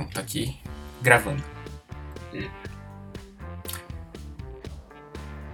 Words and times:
Pronto, 0.00 0.14
tô 0.14 0.20
aqui 0.20 0.56
gravando. 1.02 1.42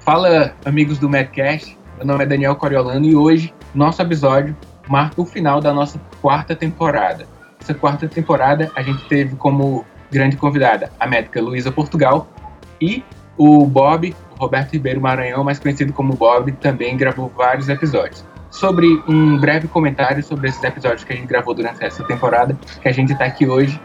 Fala, 0.01 0.55
amigos 0.65 0.99
do 0.99 1.09
Medcast. 1.09 1.77
Meu 1.97 2.07
nome 2.07 2.23
é 2.23 2.27
Daniel 2.27 2.55
Coriolano 2.55 3.05
e 3.05 3.17
hoje 3.17 3.53
nosso 3.75 4.01
episódio 4.01 4.57
marca 4.89 5.21
o 5.21 5.27
final 5.27 5.61
da 5.61 5.75
nossa 5.75 6.01
quarta 6.23 6.55
temporada. 6.55 7.27
Essa 7.61 7.75
quarta 7.75 8.07
temporada 8.07 8.71
a 8.77 8.83
gente 8.83 9.05
teve 9.09 9.35
como 9.35 9.85
grande 10.13 10.37
convidada 10.37 10.93
a 11.01 11.09
médica 11.09 11.41
Luísa 11.41 11.73
Portugal 11.73 12.29
e 12.81 13.03
o 13.37 13.67
Bob, 13.67 14.15
Roberto 14.39 14.75
Ribeiro 14.75 15.01
Maranhão, 15.01 15.43
mais 15.43 15.59
conhecido 15.59 15.93
como 15.93 16.15
Bob, 16.15 16.53
também 16.53 16.97
gravou 16.97 17.33
vários 17.37 17.69
episódios. 17.69 18.25
Sobre 18.51 18.87
um 19.09 19.39
breve 19.39 19.67
comentário 19.67 20.23
sobre 20.23 20.49
esses 20.49 20.63
episódios 20.63 21.03
que 21.03 21.13
a 21.13 21.17
gente 21.17 21.27
gravou 21.27 21.53
durante 21.53 21.85
essa 21.85 22.05
temporada, 22.05 22.57
que 22.81 22.89
a 22.89 22.93
gente 22.93 23.13
está 23.13 23.25
aqui 23.25 23.49
hoje. 23.49 23.81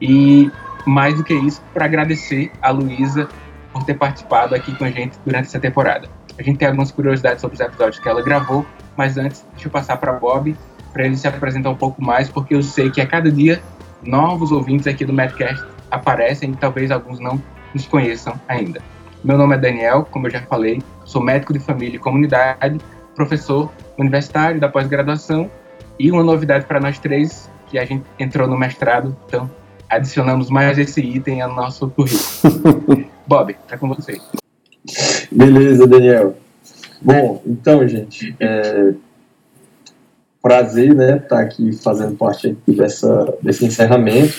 E 0.00 0.50
mais 0.86 1.14
do 1.14 1.24
que 1.24 1.34
isso, 1.34 1.62
para 1.72 1.84
agradecer 1.84 2.50
a 2.60 2.70
Luísa 2.70 3.28
por 3.72 3.84
ter 3.84 3.94
participado 3.94 4.54
aqui 4.54 4.76
com 4.76 4.84
a 4.84 4.90
gente 4.90 5.18
durante 5.24 5.46
essa 5.46 5.58
temporada. 5.58 6.08
A 6.38 6.42
gente 6.42 6.58
tem 6.58 6.68
algumas 6.68 6.90
curiosidades 6.90 7.40
sobre 7.40 7.54
os 7.54 7.60
episódios 7.60 7.98
que 7.98 8.08
ela 8.08 8.22
gravou, 8.22 8.66
mas 8.96 9.16
antes, 9.16 9.46
deixa 9.52 9.68
eu 9.68 9.72
passar 9.72 9.96
para 9.96 10.12
Bob, 10.12 10.56
para 10.92 11.04
ele 11.04 11.16
se 11.16 11.26
apresentar 11.26 11.70
um 11.70 11.76
pouco 11.76 12.02
mais, 12.02 12.28
porque 12.28 12.54
eu 12.54 12.62
sei 12.62 12.90
que 12.90 13.00
a 13.00 13.06
cada 13.06 13.30
dia 13.30 13.62
novos 14.02 14.52
ouvintes 14.52 14.86
aqui 14.86 15.04
do 15.04 15.12
Madcast 15.12 15.64
aparecem 15.90 16.52
e 16.52 16.56
talvez 16.56 16.90
alguns 16.90 17.18
não 17.18 17.40
nos 17.72 17.86
conheçam 17.86 18.38
ainda. 18.46 18.80
Meu 19.24 19.38
nome 19.38 19.54
é 19.54 19.58
Daniel, 19.58 20.06
como 20.10 20.26
eu 20.26 20.30
já 20.30 20.42
falei, 20.42 20.82
sou 21.04 21.22
médico 21.22 21.52
de 21.52 21.58
família 21.58 21.96
e 21.96 21.98
comunidade, 21.98 22.78
professor 23.16 23.72
universitário 23.96 24.60
da 24.60 24.68
pós-graduação 24.68 25.50
e 25.98 26.10
uma 26.10 26.22
novidade 26.22 26.66
para 26.66 26.78
nós 26.78 26.98
três, 26.98 27.50
que 27.68 27.78
a 27.78 27.84
gente 27.84 28.04
entrou 28.18 28.46
no 28.46 28.56
mestrado, 28.56 29.16
então 29.26 29.50
adicionamos 29.96 30.50
mais 30.50 30.78
esse 30.78 31.00
item 31.00 31.40
ao 31.40 31.54
nosso 31.54 31.88
currículo. 31.88 33.04
Bob, 33.26 33.56
é 33.70 33.76
com 33.76 33.88
você. 33.88 34.20
Beleza, 35.30 35.86
Daniel. 35.86 36.36
Bom, 37.00 37.42
então, 37.46 37.86
gente, 37.86 38.34
é... 38.38 38.92
prazer, 40.42 40.94
né, 40.94 41.16
estar 41.16 41.36
tá 41.36 41.40
aqui 41.40 41.72
fazendo 41.72 42.16
parte 42.16 42.48
aqui 42.48 42.76
dessa, 42.76 43.34
desse 43.42 43.64
encerramento 43.64 44.34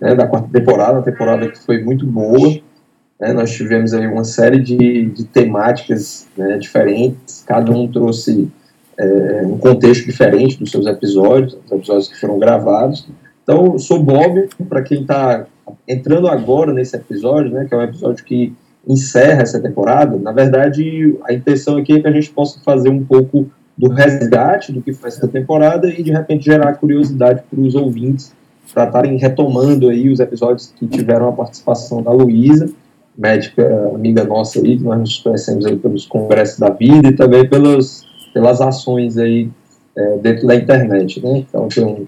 né, 0.00 0.14
da 0.14 0.26
quarta 0.26 0.48
temporada, 0.48 0.92
uma 0.94 1.02
temporada 1.02 1.48
que 1.48 1.58
foi 1.58 1.82
muito 1.82 2.06
boa. 2.06 2.60
Né, 3.18 3.32
nós 3.32 3.52
tivemos 3.52 3.92
aí 3.92 4.06
uma 4.06 4.24
série 4.24 4.58
de, 4.58 5.06
de 5.06 5.24
temáticas 5.24 6.26
né, 6.36 6.56
diferentes, 6.56 7.44
cada 7.46 7.70
um 7.70 7.86
trouxe 7.86 8.50
é, 8.98 9.42
um 9.44 9.58
contexto 9.58 10.04
diferente 10.04 10.58
dos 10.58 10.70
seus 10.70 10.86
episódios, 10.86 11.56
os 11.66 11.72
episódios 11.72 12.08
que 12.08 12.20
foram 12.20 12.38
gravados. 12.38 13.06
Então, 13.50 13.76
sou 13.80 14.00
Bob, 14.00 14.48
para 14.68 14.80
quem 14.80 15.00
está 15.00 15.44
entrando 15.88 16.28
agora 16.28 16.72
nesse 16.72 16.94
episódio, 16.94 17.50
né, 17.50 17.64
que 17.64 17.74
é 17.74 17.76
um 17.76 17.82
episódio 17.82 18.24
que 18.24 18.54
encerra 18.86 19.42
essa 19.42 19.58
temporada, 19.58 20.16
na 20.16 20.30
verdade, 20.30 21.18
a 21.24 21.34
intenção 21.34 21.76
aqui 21.76 21.94
é 21.94 22.00
que 22.00 22.06
a 22.06 22.12
gente 22.12 22.30
possa 22.30 22.60
fazer 22.60 22.90
um 22.90 23.04
pouco 23.04 23.50
do 23.76 23.88
resgate 23.88 24.70
do 24.70 24.80
que 24.80 24.92
foi 24.92 25.08
essa 25.08 25.26
temporada 25.26 25.88
e, 25.88 26.00
de 26.00 26.12
repente, 26.12 26.44
gerar 26.44 26.74
curiosidade 26.74 27.42
para 27.50 27.60
os 27.60 27.74
ouvintes 27.74 28.32
para 28.72 28.84
estarem 28.84 29.18
retomando 29.18 29.88
aí 29.88 30.08
os 30.08 30.20
episódios 30.20 30.72
que 30.76 30.86
tiveram 30.86 31.28
a 31.28 31.32
participação 31.32 32.00
da 32.04 32.12
Luísa, 32.12 32.70
médica 33.18 33.90
amiga 33.92 34.22
nossa 34.22 34.60
aí, 34.60 34.76
que 34.76 34.84
nós 34.84 35.00
nos 35.00 35.18
conhecemos 35.18 35.66
aí 35.66 35.76
pelos 35.76 36.06
congressos 36.06 36.60
da 36.60 36.70
vida 36.70 37.08
e 37.08 37.16
também 37.16 37.48
pelas, 37.48 38.06
pelas 38.32 38.60
ações 38.60 39.18
aí 39.18 39.50
é, 39.96 40.18
dentro 40.18 40.46
da 40.46 40.54
internet, 40.54 41.20
né? 41.20 41.38
Então 41.38 41.66
tem 41.66 41.84
um, 41.84 42.06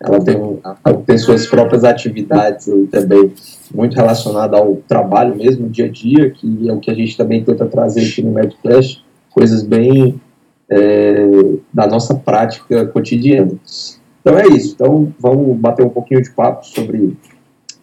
ela 0.00 0.20
tem, 0.20 0.36
ela 0.84 1.02
tem 1.06 1.18
suas 1.18 1.46
próprias 1.46 1.84
atividades 1.84 2.68
também 2.90 3.32
muito 3.72 3.94
relacionada 3.94 4.56
ao 4.56 4.76
trabalho 4.76 5.36
mesmo, 5.36 5.68
dia 5.68 5.86
a 5.86 5.88
dia, 5.88 6.30
que 6.30 6.68
é 6.68 6.72
o 6.72 6.80
que 6.80 6.90
a 6.90 6.94
gente 6.94 7.16
também 7.16 7.44
tenta 7.44 7.66
trazer 7.66 8.06
aqui 8.06 8.22
no 8.22 8.32
MedFlash, 8.32 9.04
coisas 9.30 9.62
bem 9.62 10.20
é, 10.68 11.28
da 11.72 11.86
nossa 11.86 12.14
prática 12.14 12.86
cotidiana. 12.86 13.52
Então 14.20 14.38
é 14.38 14.46
isso. 14.48 14.74
Então 14.74 15.12
vamos 15.18 15.56
bater 15.58 15.84
um 15.84 15.90
pouquinho 15.90 16.22
de 16.22 16.30
papo 16.30 16.66
sobre 16.66 17.16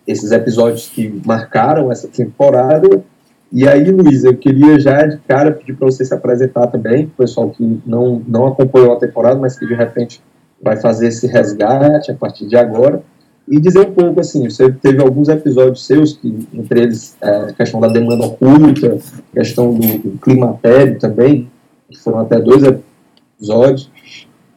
esses 0.06 0.32
episódios 0.32 0.88
que 0.88 1.22
marcaram 1.26 1.92
essa 1.92 2.08
temporada. 2.08 3.04
E 3.52 3.68
aí, 3.68 3.92
Luiz, 3.92 4.24
eu 4.24 4.36
queria 4.36 4.80
já 4.80 5.06
de 5.06 5.18
cara 5.20 5.52
pedir 5.52 5.74
para 5.74 5.86
você 5.86 6.04
se 6.04 6.14
apresentar 6.14 6.68
também, 6.68 7.08
pessoal 7.08 7.50
que 7.50 7.82
não, 7.86 8.22
não 8.28 8.48
acompanhou 8.48 8.94
a 8.94 9.00
temporada, 9.00 9.40
mas 9.40 9.58
que 9.58 9.66
de 9.66 9.74
repente 9.74 10.22
vai 10.62 10.78
fazer 10.78 11.08
esse 11.08 11.28
resgate 11.28 12.12
a 12.12 12.16
partir 12.16 12.48
de 12.48 12.56
agora. 12.56 13.02
E 13.48 13.60
dizer 13.60 13.88
um 13.88 13.94
pouco 13.94 14.20
assim, 14.20 14.50
você 14.50 14.72
teve 14.72 15.02
alguns 15.02 15.30
episódios 15.30 15.86
seus, 15.86 16.14
que 16.14 16.48
entre 16.54 16.82
eles 16.82 17.16
é, 17.22 17.30
a 17.30 17.54
questão 17.54 17.80
da 17.80 17.88
demanda 17.88 18.26
oculta, 18.26 18.98
questão 19.34 19.74
do, 19.74 19.98
do 20.00 20.18
climatério 20.20 21.00
também, 21.00 21.50
que 21.90 21.98
foram 21.98 22.20
até 22.20 22.40
dois 22.40 22.64
episódios. 22.64 23.90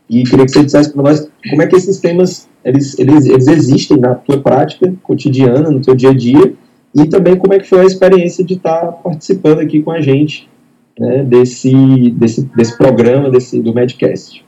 E 0.09 0.25
queria 0.25 0.45
que 0.45 0.51
você 0.51 0.65
dissesse 0.65 0.93
para 0.93 1.03
nós 1.03 1.29
como 1.49 1.63
é 1.63 1.67
que 1.69 1.77
esses 1.77 1.99
temas 1.99 2.49
eles, 2.65 2.99
eles, 2.99 3.27
eles 3.27 3.49
existem 3.49 3.97
na 3.97 4.15
tua 4.15 4.41
prática 4.41 4.93
cotidiana, 5.03 5.71
no 5.71 5.81
teu 5.81 5.95
dia 5.95 6.11
a 6.11 6.15
dia, 6.15 6.53
e 6.95 7.07
também 7.07 7.37
como 7.37 7.55
é 7.55 7.59
que 7.59 7.69
foi 7.69 7.81
a 7.81 7.85
experiência 7.85 8.45
de 8.45 8.55
estar 8.55 8.81
tá 8.81 8.93
participando 8.93 9.61
aqui 9.61 9.83
com 9.83 9.91
a 9.91 10.01
gente 10.01 10.49
né, 10.99 11.23
desse, 11.23 11.73
desse, 12.11 12.43
desse 12.55 12.77
programa, 12.77 13.31
desse, 13.31 13.61
do 13.63 13.73
Medcast. 13.73 14.45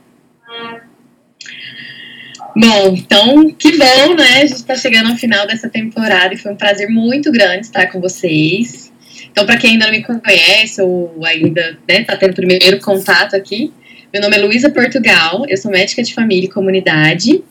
Bom, 2.55 2.95
então, 2.97 3.51
que 3.51 3.77
bom, 3.79 4.15
né? 4.15 4.43
A 4.43 4.47
gente 4.47 4.55
está 4.55 4.75
chegando 4.75 5.11
ao 5.11 5.17
final 5.17 5.47
dessa 5.47 5.69
temporada 5.69 6.35
e 6.35 6.37
foi 6.37 6.53
um 6.53 6.57
prazer 6.57 6.89
muito 6.89 7.33
grande 7.33 7.67
estar 7.67 7.87
com 7.87 8.01
vocês. 8.01 8.93
Então, 9.31 9.47
para 9.47 9.57
quem 9.57 9.73
ainda 9.73 9.87
não 9.87 9.93
me 9.93 10.03
conhece 10.03 10.83
ou 10.83 11.25
ainda 11.25 11.61
está 11.61 11.95
né, 11.99 12.05
tá 12.05 12.17
tendo 12.17 12.35
primeiro 12.35 12.79
contato 12.81 13.35
aqui, 13.35 13.73
meu 14.13 14.21
nome 14.21 14.37
é 14.37 14.41
Luísa 14.41 14.69
Portugal, 14.69 15.47
eu 15.49 15.57
sou 15.57 15.71
médica 15.71 16.03
de 16.03 16.13
família 16.13 16.45
e 16.45 16.51
comunidade. 16.51 17.43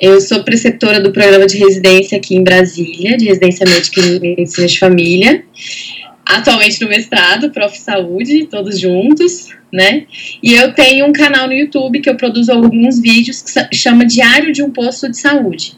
Eu 0.00 0.18
sou 0.22 0.42
preceptora 0.42 1.00
do 1.00 1.12
programa 1.12 1.46
de 1.46 1.58
residência 1.58 2.16
aqui 2.16 2.34
em 2.34 2.42
Brasília, 2.42 3.18
de 3.18 3.26
residência 3.26 3.66
médica 3.68 4.00
e 4.00 4.18
medicina 4.18 4.66
de 4.66 4.78
família. 4.78 5.44
Atualmente 6.24 6.80
no 6.80 6.88
mestrado, 6.88 7.50
Prof. 7.50 7.78
Saúde, 7.78 8.46
todos 8.46 8.80
juntos, 8.80 9.48
né? 9.72 10.06
E 10.42 10.54
eu 10.54 10.72
tenho 10.72 11.06
um 11.06 11.12
canal 11.12 11.46
no 11.46 11.52
YouTube 11.52 12.00
que 12.00 12.08
eu 12.08 12.16
produzo 12.16 12.52
alguns 12.52 13.00
vídeos 13.00 13.42
que 13.42 13.76
chama 13.76 14.04
Diário 14.04 14.52
de 14.52 14.62
um 14.62 14.70
Posto 14.70 15.10
de 15.10 15.18
Saúde. 15.18 15.74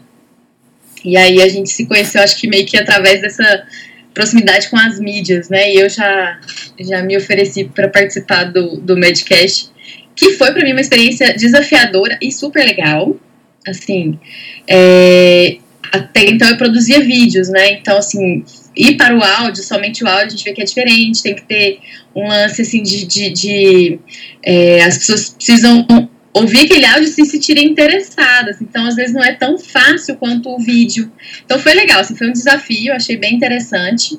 E 1.05 1.17
aí 1.17 1.41
a 1.43 1.49
gente 1.49 1.71
se 1.71 1.87
conheceu, 1.87 2.23
acho 2.23 2.39
que 2.39 2.47
meio 2.47 2.67
que 2.67 2.77
através 2.77 3.21
dessa 3.21 3.67
proximidade 4.12 4.69
com 4.69 4.77
as 4.77 5.01
mídias, 5.01 5.49
né? 5.49 5.73
E 5.73 5.77
eu 5.77 5.89
já, 5.89 6.39
já 6.78 7.03
me 7.03 7.17
ofereci 7.17 7.65
para 7.65 7.89
participar 7.89 8.45
do, 8.45 8.77
do 8.77 8.97
Medcast 8.97 9.71
que 10.21 10.34
foi 10.34 10.53
para 10.53 10.62
mim 10.62 10.72
uma 10.72 10.83
experiência 10.83 11.34
desafiadora 11.34 12.19
e 12.21 12.31
super 12.31 12.62
legal. 12.62 13.17
Assim, 13.67 14.19
é, 14.69 15.57
até 15.91 16.25
então 16.25 16.49
eu 16.49 16.59
produzia 16.59 17.01
vídeos, 17.01 17.49
né? 17.49 17.72
Então, 17.72 17.97
assim, 17.97 18.45
ir 18.76 18.97
para 18.97 19.16
o 19.16 19.22
áudio, 19.22 19.62
somente 19.62 20.04
o 20.04 20.08
áudio, 20.08 20.26
a 20.26 20.31
gente 20.31 20.44
vê 20.44 20.53
que 20.53 20.62
é 20.62 20.64
diferente, 20.64 21.22
tem 21.22 21.34
que 21.34 21.42
ter 21.42 21.81
um 22.14 22.28
lance, 22.28 22.62
assim, 22.62 22.82
de. 22.82 23.04
de, 23.04 23.31
de 23.31 23.98
é, 24.42 24.82
as 24.82 24.98
pessoas 24.98 25.31
precisam 25.31 25.86
ouvir 26.32 26.64
aquele 26.66 26.86
áudio 26.86 27.04
e 27.04 27.09
se 27.09 27.25
sentirem 27.25 27.66
interessadas. 27.66 28.60
Então, 28.60 28.86
às 28.86 28.94
vezes, 28.94 29.14
não 29.14 29.22
é 29.22 29.32
tão 29.34 29.59
fácil 29.59 30.16
quanto 30.16 30.48
o 30.48 30.59
vídeo. 30.59 31.10
Então, 31.44 31.59
foi 31.59 31.75
legal, 31.75 32.00
assim, 32.00 32.16
foi 32.16 32.28
um 32.28 32.32
desafio, 32.32 32.92
achei 32.92 33.16
bem 33.16 33.34
interessante 33.34 34.19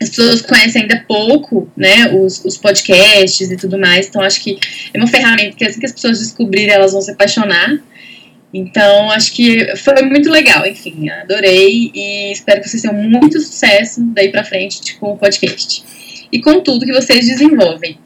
as 0.00 0.10
pessoas 0.10 0.42
conhecem 0.42 0.82
ainda 0.82 1.04
pouco, 1.06 1.70
né, 1.76 2.12
os, 2.12 2.44
os, 2.44 2.56
podcasts 2.58 3.50
e 3.50 3.56
tudo 3.56 3.78
mais, 3.78 4.08
então 4.08 4.22
acho 4.22 4.40
que 4.42 4.58
é 4.92 4.98
uma 4.98 5.06
ferramenta 5.06 5.56
que 5.56 5.64
assim 5.64 5.78
que 5.78 5.86
as 5.86 5.92
pessoas 5.92 6.18
descobrirem, 6.18 6.74
elas 6.74 6.92
vão 6.92 7.00
se 7.00 7.10
apaixonar. 7.10 7.78
Então, 8.56 9.10
acho 9.10 9.32
que 9.32 9.74
foi 9.76 10.00
muito 10.02 10.30
legal, 10.30 10.64
enfim, 10.64 11.08
adorei 11.08 11.90
e 11.92 12.30
espero 12.30 12.60
que 12.60 12.68
vocês 12.68 12.82
tenham 12.82 12.94
muito 12.94 13.40
sucesso 13.40 14.00
daí 14.14 14.28
pra 14.28 14.44
frente 14.44 14.94
com 14.94 15.12
o 15.12 15.18
podcast. 15.18 15.82
E 16.30 16.40
com 16.40 16.60
tudo 16.60 16.86
que 16.86 16.92
vocês 16.92 17.26
desenvolvem. 17.26 17.98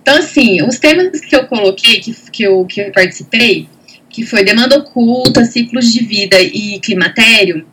Então, 0.00 0.18
assim, 0.18 0.62
os 0.62 0.78
temas 0.78 1.20
que 1.20 1.34
eu 1.34 1.46
coloquei, 1.46 2.00
que, 2.00 2.14
que, 2.30 2.42
eu, 2.42 2.66
que 2.66 2.82
eu 2.82 2.92
participei, 2.92 3.66
que 4.10 4.26
foi 4.26 4.44
demanda 4.44 4.76
oculta, 4.76 5.42
ciclos 5.46 5.90
de 5.90 6.04
vida 6.04 6.38
e 6.38 6.78
climatério. 6.80 7.66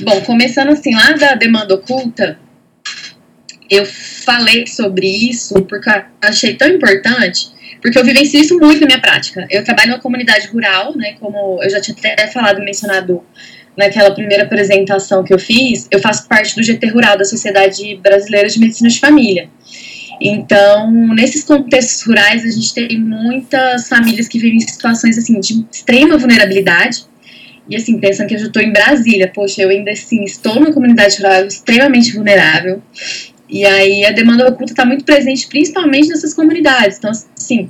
Bom, 0.00 0.20
começando 0.22 0.70
assim, 0.70 0.92
lá 0.92 1.12
da 1.12 1.34
demanda 1.34 1.74
oculta, 1.74 2.36
eu 3.70 3.86
falei 3.86 4.66
sobre 4.66 5.06
isso 5.06 5.54
porque 5.62 5.88
achei 6.20 6.54
tão 6.54 6.68
importante, 6.68 7.48
porque 7.80 7.98
eu 7.98 8.04
vivencio 8.04 8.40
isso 8.40 8.58
muito 8.58 8.80
na 8.80 8.86
minha 8.86 9.00
prática. 9.00 9.46
Eu 9.48 9.64
trabalho 9.64 9.90
numa 9.90 10.00
comunidade 10.00 10.48
rural, 10.48 10.96
né, 10.96 11.14
como 11.20 11.62
eu 11.62 11.70
já 11.70 11.80
tinha 11.80 11.96
até 11.96 12.26
falado, 12.26 12.60
mencionado 12.62 13.22
naquela 13.76 14.10
primeira 14.10 14.44
apresentação 14.44 15.22
que 15.24 15.32
eu 15.32 15.38
fiz, 15.38 15.86
eu 15.90 16.00
faço 16.00 16.28
parte 16.28 16.54
do 16.54 16.62
GT 16.62 16.88
Rural, 16.88 17.16
da 17.16 17.24
Sociedade 17.24 17.96
Brasileira 18.02 18.48
de 18.48 18.58
Medicina 18.58 18.90
de 18.90 18.98
Família. 18.98 19.48
Então, 20.20 20.90
nesses 21.14 21.44
contextos 21.44 22.02
rurais, 22.02 22.44
a 22.44 22.50
gente 22.50 22.74
tem 22.74 23.00
muitas 23.00 23.88
famílias 23.88 24.28
que 24.28 24.38
vivem 24.38 24.58
em 24.58 24.60
situações 24.60 25.16
assim 25.16 25.40
de 25.40 25.64
extrema 25.72 26.18
vulnerabilidade 26.18 27.06
E 27.70 27.76
assim, 27.76 27.98
pensando 27.98 28.26
que 28.26 28.34
eu 28.34 28.38
já 28.38 28.46
estou 28.46 28.60
em 28.60 28.72
Brasília, 28.72 29.30
poxa, 29.32 29.62
eu 29.62 29.70
ainda 29.70 29.92
assim 29.92 30.24
estou 30.24 30.56
numa 30.56 30.72
comunidade 30.72 31.16
rural 31.18 31.46
extremamente 31.46 32.12
vulnerável. 32.12 32.82
E 33.50 33.64
aí 33.64 34.04
a 34.04 34.12
demanda 34.12 34.48
oculta 34.48 34.72
está 34.72 34.84
muito 34.84 35.04
presente, 35.04 35.48
principalmente 35.48 36.08
nessas 36.08 36.32
comunidades. 36.32 36.98
Então, 36.98 37.10
assim, 37.10 37.68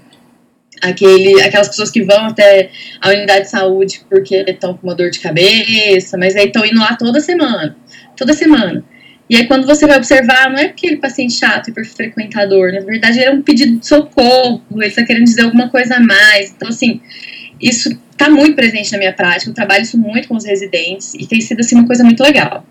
aquele, 0.81 1.41
aquelas 1.43 1.69
pessoas 1.69 1.91
que 1.91 2.03
vão 2.03 2.27
até 2.27 2.71
a 3.00 3.09
unidade 3.09 3.44
de 3.44 3.50
saúde 3.50 4.03
porque 4.09 4.44
estão 4.47 4.77
com 4.77 4.87
uma 4.87 4.94
dor 4.94 5.11
de 5.11 5.21
cabeça, 5.21 6.17
mas 6.19 6.37
aí 6.37 6.47
estão 6.47 6.65
indo 6.65 6.81
lá 6.81 6.97
toda 6.97 7.21
semana, 7.21 7.77
toda 8.17 8.32
semana. 8.32 8.85
E 9.29 9.37
aí 9.37 9.47
quando 9.47 9.67
você 9.67 9.87
vai 9.87 9.97
observar, 9.97 10.50
não 10.50 10.59
é 10.59 10.67
aquele 10.67 10.97
paciente 10.97 11.35
chato, 11.35 11.71
hiperfrequentador, 11.71 12.73
na 12.73 12.81
verdade 12.81 13.19
ele 13.19 13.26
é 13.26 13.31
um 13.31 13.43
pedido 13.43 13.79
de 13.79 13.87
socorro, 13.87 14.62
ele 14.75 14.87
está 14.87 15.05
querendo 15.05 15.25
dizer 15.25 15.43
alguma 15.43 15.69
coisa 15.69 15.97
a 15.97 16.00
mais. 16.00 16.50
Então, 16.50 16.69
assim, 16.69 17.00
isso 17.61 17.97
está 18.11 18.29
muito 18.29 18.56
presente 18.56 18.91
na 18.93 18.99
minha 18.99 19.12
prática, 19.12 19.50
eu 19.50 19.55
trabalho 19.55 19.83
isso 19.83 19.97
muito 19.97 20.26
com 20.26 20.35
os 20.35 20.44
residentes 20.44 21.15
e 21.15 21.26
tem 21.26 21.41
sido, 21.41 21.61
assim, 21.61 21.76
uma 21.76 21.87
coisa 21.87 22.03
muito 22.03 22.23
legal. 22.23 22.67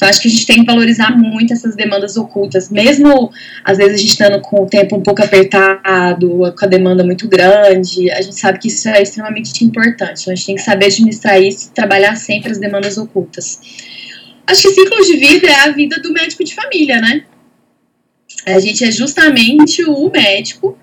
Então, 0.00 0.08
acho 0.08 0.22
que 0.22 0.28
a 0.28 0.30
gente 0.30 0.46
tem 0.46 0.60
que 0.60 0.64
valorizar 0.64 1.14
muito 1.14 1.52
essas 1.52 1.76
demandas 1.76 2.16
ocultas, 2.16 2.70
mesmo 2.70 3.30
às 3.62 3.76
vezes 3.76 3.92
a 3.92 3.96
gente 3.98 4.08
estando 4.08 4.40
com 4.40 4.62
o 4.62 4.66
tempo 4.66 4.96
um 4.96 5.02
pouco 5.02 5.22
apertado, 5.22 6.54
com 6.58 6.64
a 6.64 6.66
demanda 6.66 7.04
muito 7.04 7.28
grande, 7.28 8.10
a 8.10 8.22
gente 8.22 8.40
sabe 8.40 8.58
que 8.58 8.68
isso 8.68 8.88
é 8.88 9.02
extremamente 9.02 9.62
importante. 9.62 10.22
Então, 10.22 10.32
a 10.32 10.34
gente 10.34 10.46
tem 10.46 10.54
que 10.54 10.62
saber 10.62 10.86
administrar 10.86 11.38
isso 11.38 11.68
e 11.68 11.74
trabalhar 11.74 12.16
sempre 12.16 12.50
as 12.50 12.56
demandas 12.56 12.96
ocultas. 12.96 13.60
Acho 14.46 14.62
que 14.62 14.70
ciclos 14.70 15.06
de 15.06 15.18
vida 15.18 15.46
é 15.46 15.60
a 15.60 15.68
vida 15.68 16.00
do 16.00 16.14
médico 16.14 16.44
de 16.44 16.54
família, 16.54 16.98
né? 16.98 17.24
A 18.46 18.58
gente 18.58 18.82
é 18.82 18.90
justamente 18.90 19.84
o 19.84 20.10
médico 20.10 20.78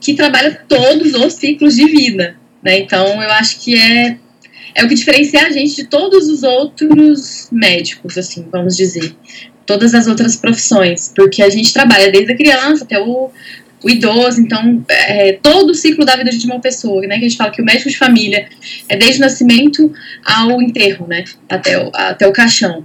que 0.00 0.14
trabalha 0.14 0.64
todos 0.66 1.12
os 1.12 1.34
ciclos 1.34 1.76
de 1.76 1.84
vida, 1.84 2.38
né? 2.62 2.78
Então, 2.78 3.22
eu 3.22 3.30
acho 3.32 3.60
que 3.60 3.78
é 3.78 4.16
é 4.74 4.84
o 4.84 4.88
que 4.88 4.94
diferencia 4.94 5.46
a 5.46 5.50
gente 5.50 5.76
de 5.76 5.84
todos 5.84 6.28
os 6.28 6.42
outros 6.42 7.48
médicos, 7.50 8.16
assim, 8.16 8.46
vamos 8.50 8.76
dizer. 8.76 9.14
Todas 9.66 9.94
as 9.94 10.06
outras 10.06 10.36
profissões. 10.36 11.12
Porque 11.14 11.42
a 11.42 11.50
gente 11.50 11.72
trabalha 11.72 12.10
desde 12.10 12.32
a 12.32 12.36
criança 12.36 12.84
até 12.84 12.98
o, 12.98 13.30
o 13.82 13.90
idoso, 13.90 14.40
então, 14.40 14.84
é, 14.88 15.34
todo 15.34 15.70
o 15.70 15.74
ciclo 15.74 16.04
da 16.04 16.16
vida 16.16 16.30
de 16.30 16.46
uma 16.46 16.60
pessoa, 16.60 17.00
né? 17.02 17.18
Que 17.18 17.24
a 17.24 17.28
gente 17.28 17.36
fala 17.36 17.50
que 17.50 17.62
o 17.62 17.64
médico 17.64 17.90
de 17.90 17.98
família 17.98 18.48
é 18.88 18.96
desde 18.96 19.18
o 19.18 19.20
nascimento 19.20 19.92
ao 20.24 20.60
enterro, 20.62 21.06
né? 21.06 21.24
Até 21.48 21.78
o, 21.78 21.90
até 21.94 22.26
o 22.26 22.32
caixão. 22.32 22.84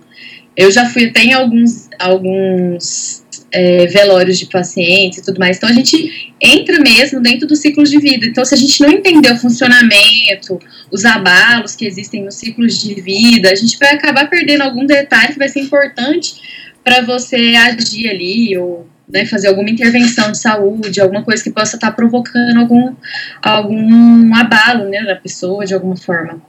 Eu 0.56 0.72
já 0.72 0.90
fui 0.90 1.06
até 1.06 1.22
em 1.22 1.34
alguns, 1.34 1.88
alguns 2.00 3.24
é, 3.52 3.86
velórios 3.88 4.38
de 4.38 4.46
pacientes 4.48 5.20
e 5.20 5.24
tudo 5.24 5.40
mais. 5.40 5.58
Então 5.58 5.70
a 5.70 5.74
gente 5.74 6.34
entra 6.42 6.80
mesmo 6.80 7.22
dentro 7.22 7.48
do 7.48 7.56
ciclo 7.56 7.84
de 7.84 7.98
vida. 8.00 8.26
Então, 8.26 8.44
se 8.46 8.54
a 8.54 8.58
gente 8.58 8.82
não 8.82 8.92
entender 8.92 9.32
o 9.32 9.38
funcionamento, 9.38 10.60
os 10.92 11.06
abalos 11.06 11.76
que 11.76 11.86
existem 11.86 12.24
nos 12.24 12.36
ciclos 12.36 12.80
de 12.80 13.00
vida, 13.02 13.50
a 13.50 13.56
gente 13.56 13.78
vai 13.78 13.94
acabar 13.94 14.30
perdendo 14.30 14.62
algum 14.62 14.86
detalhe 14.86 15.34
que 15.34 15.40
vai 15.40 15.50
ser 15.50 15.62
importante 15.62 16.36
para 16.84 17.02
você 17.02 17.54
agir 17.56 18.10
ali 18.10 18.58
ou 18.58 18.88
né, 19.10 19.26
fazer 19.26 19.48
alguma 19.48 19.70
intervenção 19.70 20.32
de 20.32 20.38
saúde, 20.38 21.00
alguma 21.00 21.24
coisa 21.24 21.44
que 21.44 21.52
possa 21.52 21.76
estar 21.76 21.88
tá 21.88 21.94
provocando 21.94 22.58
algum, 22.58 22.96
algum 23.42 24.36
abalo 24.36 24.90
né, 24.90 25.04
da 25.04 25.16
pessoa 25.16 25.66
de 25.66 25.74
alguma 25.74 25.96
forma. 25.96 26.42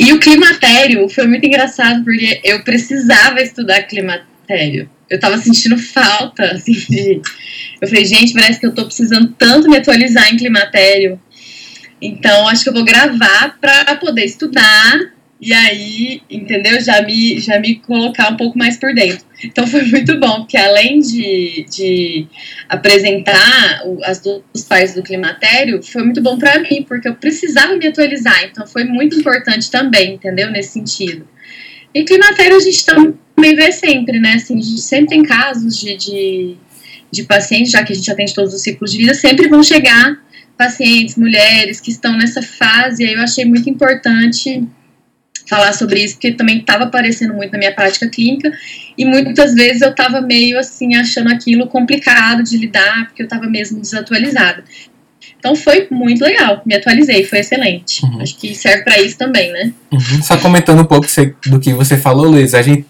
E 0.00 0.12
o 0.12 0.20
climatério 0.20 1.08
foi 1.08 1.26
muito 1.26 1.44
engraçado 1.44 2.04
porque 2.04 2.40
eu 2.44 2.62
precisava 2.62 3.40
estudar 3.40 3.82
climatério 3.82 4.88
eu 5.10 5.18
tava 5.18 5.38
sentindo 5.38 5.78
falta, 5.78 6.44
assim, 6.52 6.72
de... 6.72 7.20
Eu 7.80 7.88
falei, 7.88 8.04
gente, 8.04 8.32
parece 8.32 8.60
que 8.60 8.66
eu 8.66 8.74
tô 8.74 8.84
precisando 8.84 9.34
tanto 9.38 9.70
me 9.70 9.76
atualizar 9.76 10.32
em 10.32 10.36
climatério. 10.36 11.20
Então, 12.00 12.48
acho 12.48 12.62
que 12.62 12.68
eu 12.68 12.74
vou 12.74 12.84
gravar 12.84 13.56
para 13.60 13.96
poder 13.96 14.24
estudar 14.24 14.98
e 15.40 15.52
aí, 15.52 16.20
entendeu? 16.28 16.80
Já 16.80 17.00
me, 17.02 17.38
já 17.38 17.60
me 17.60 17.76
colocar 17.76 18.32
um 18.32 18.36
pouco 18.36 18.58
mais 18.58 18.76
por 18.76 18.92
dentro. 18.92 19.24
Então, 19.44 19.66
foi 19.68 19.82
muito 19.84 20.18
bom, 20.18 20.40
porque 20.40 20.56
além 20.56 20.98
de, 20.98 21.64
de 21.70 22.26
apresentar 22.68 23.82
o, 23.86 24.02
as 24.04 24.20
duas 24.20 24.64
partes 24.68 24.94
do 24.94 25.02
climatério, 25.02 25.80
foi 25.82 26.02
muito 26.02 26.20
bom 26.20 26.36
para 26.38 26.58
mim, 26.58 26.84
porque 26.88 27.08
eu 27.08 27.14
precisava 27.14 27.76
me 27.76 27.86
atualizar. 27.86 28.44
Então, 28.44 28.66
foi 28.66 28.84
muito 28.84 29.16
importante 29.16 29.70
também, 29.70 30.14
entendeu? 30.14 30.50
Nesse 30.50 30.72
sentido. 30.72 31.26
E 31.94 32.04
climatério 32.04 32.56
a 32.56 32.60
gente 32.60 32.84
também 32.84 33.54
vê 33.54 33.72
sempre, 33.72 34.18
né? 34.18 34.34
Assim, 34.34 34.58
a 34.58 34.62
gente 34.62 34.80
sempre 34.80 35.08
tem 35.08 35.22
casos 35.22 35.78
de, 35.78 35.96
de, 35.96 36.56
de 37.10 37.22
pacientes, 37.24 37.72
já 37.72 37.82
que 37.82 37.92
a 37.92 37.96
gente 37.96 38.10
atende 38.10 38.34
todos 38.34 38.54
os 38.54 38.62
ciclos 38.62 38.92
de 38.92 38.98
vida, 38.98 39.14
sempre 39.14 39.48
vão 39.48 39.62
chegar 39.62 40.18
pacientes, 40.56 41.16
mulheres 41.16 41.80
que 41.80 41.90
estão 41.90 42.16
nessa 42.16 42.42
fase, 42.42 43.06
aí 43.06 43.14
eu 43.14 43.20
achei 43.20 43.44
muito 43.44 43.70
importante 43.70 44.66
falar 45.48 45.72
sobre 45.72 46.04
isso, 46.04 46.14
porque 46.14 46.32
também 46.32 46.58
estava 46.58 46.84
aparecendo 46.84 47.32
muito 47.32 47.52
na 47.52 47.58
minha 47.58 47.74
prática 47.74 48.08
clínica, 48.08 48.52
e 48.96 49.04
muitas 49.04 49.54
vezes 49.54 49.80
eu 49.80 49.90
estava 49.90 50.20
meio 50.20 50.58
assim, 50.58 50.94
achando 50.96 51.32
aquilo 51.32 51.68
complicado 51.68 52.42
de 52.42 52.58
lidar, 52.58 53.06
porque 53.06 53.22
eu 53.22 53.24
estava 53.24 53.46
mesmo 53.46 53.80
desatualizada. 53.80 54.64
Então 55.38 55.54
foi 55.54 55.86
muito 55.90 56.24
legal, 56.24 56.60
me 56.66 56.74
atualizei, 56.74 57.24
foi 57.24 57.38
excelente. 57.38 58.04
Uhum. 58.04 58.20
Acho 58.20 58.36
que 58.36 58.54
serve 58.54 58.82
para 58.82 59.00
isso 59.00 59.16
também, 59.16 59.52
né? 59.52 59.72
Uhum. 59.92 60.22
Só 60.22 60.36
comentando 60.36 60.80
um 60.80 60.84
pouco 60.84 61.06
do 61.46 61.60
que 61.60 61.72
você 61.72 61.96
falou, 61.96 62.26
Luiz, 62.26 62.54
a 62.54 62.62
gente 62.62 62.84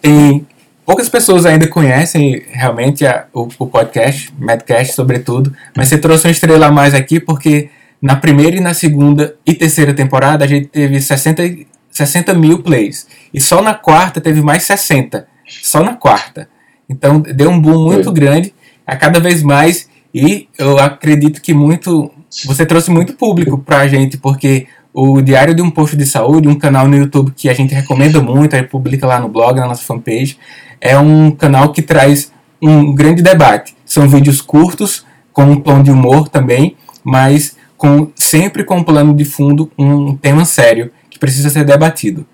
tem. 0.00 0.46
Poucas 0.84 1.08
pessoas 1.08 1.46
ainda 1.46 1.66
conhecem 1.66 2.42
realmente 2.52 3.06
a, 3.06 3.24
o, 3.32 3.48
o 3.58 3.66
podcast, 3.66 4.30
Madcast, 4.38 4.94
sobretudo, 4.94 5.54
mas 5.74 5.88
você 5.88 5.96
trouxe 5.96 6.26
uma 6.26 6.30
estrela 6.30 6.66
a 6.66 6.70
mais 6.70 6.92
aqui 6.92 7.18
porque 7.18 7.70
na 8.02 8.16
primeira 8.16 8.54
e 8.54 8.60
na 8.60 8.74
segunda 8.74 9.34
e 9.46 9.54
terceira 9.54 9.94
temporada 9.94 10.44
a 10.44 10.46
gente 10.46 10.66
teve 10.66 11.00
60, 11.00 11.42
60 11.90 12.34
mil 12.34 12.62
plays. 12.62 13.06
E 13.32 13.40
só 13.40 13.62
na 13.62 13.72
quarta 13.72 14.20
teve 14.20 14.42
mais 14.42 14.64
60. 14.64 15.26
Só 15.62 15.82
na 15.82 15.94
quarta. 15.94 16.46
Então 16.86 17.20
deu 17.20 17.48
um 17.48 17.58
boom 17.58 17.82
muito 17.82 18.12
grande. 18.12 18.52
A 18.86 18.94
cada 18.94 19.18
vez 19.18 19.42
mais 19.42 19.88
e 20.14 20.48
eu 20.56 20.78
acredito 20.78 21.42
que 21.42 21.52
muito. 21.52 22.10
Você 22.46 22.64
trouxe 22.64 22.90
muito 22.90 23.14
público 23.14 23.58
pra 23.58 23.88
gente, 23.88 24.16
porque 24.16 24.66
o 24.92 25.20
Diário 25.20 25.54
de 25.54 25.60
um 25.60 25.70
Posto 25.70 25.96
de 25.96 26.06
Saúde, 26.06 26.46
um 26.46 26.54
canal 26.54 26.86
no 26.86 26.96
YouTube 26.96 27.32
que 27.36 27.48
a 27.48 27.54
gente 27.54 27.74
recomenda 27.74 28.20
muito, 28.20 28.54
a 28.54 28.58
gente 28.58 28.70
publica 28.70 29.06
lá 29.06 29.18
no 29.18 29.28
blog, 29.28 29.58
na 29.58 29.66
nossa 29.66 29.82
fanpage, 29.82 30.38
é 30.80 30.96
um 30.96 31.32
canal 31.32 31.72
que 31.72 31.82
traz 31.82 32.32
um 32.62 32.94
grande 32.94 33.22
debate. 33.22 33.74
São 33.84 34.08
vídeos 34.08 34.40
curtos, 34.40 35.04
com 35.32 35.44
um 35.44 35.60
tom 35.60 35.82
de 35.82 35.90
humor 35.90 36.28
também, 36.28 36.76
mas 37.02 37.56
com 37.76 38.10
sempre 38.14 38.62
com 38.62 38.76
um 38.76 38.84
plano 38.84 39.14
de 39.14 39.24
fundo 39.24 39.70
um 39.76 40.16
tema 40.16 40.44
sério 40.44 40.92
que 41.10 41.18
precisa 41.18 41.50
ser 41.50 41.64
debatido. 41.64 42.24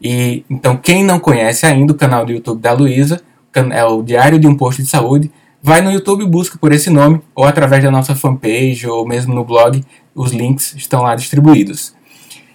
E 0.00 0.44
então 0.48 0.76
quem 0.76 1.02
não 1.02 1.18
conhece 1.18 1.66
ainda 1.66 1.92
o 1.92 1.96
canal 1.96 2.24
do 2.24 2.32
YouTube 2.32 2.60
da 2.60 2.72
Luísa, 2.72 3.20
é 3.72 3.84
o 3.84 4.02
Diário 4.02 4.38
de 4.38 4.46
um 4.46 4.56
Posto 4.56 4.82
de 4.82 4.88
Saúde, 4.88 5.30
vai 5.64 5.80
no 5.80 5.90
YouTube, 5.90 6.26
busca 6.26 6.58
por 6.58 6.74
esse 6.74 6.90
nome, 6.90 7.22
ou 7.34 7.42
através 7.42 7.82
da 7.82 7.90
nossa 7.90 8.14
fanpage, 8.14 8.86
ou 8.86 9.08
mesmo 9.08 9.34
no 9.34 9.46
blog, 9.46 9.82
os 10.14 10.30
links 10.30 10.74
estão 10.76 11.00
lá 11.00 11.14
distribuídos. 11.14 11.94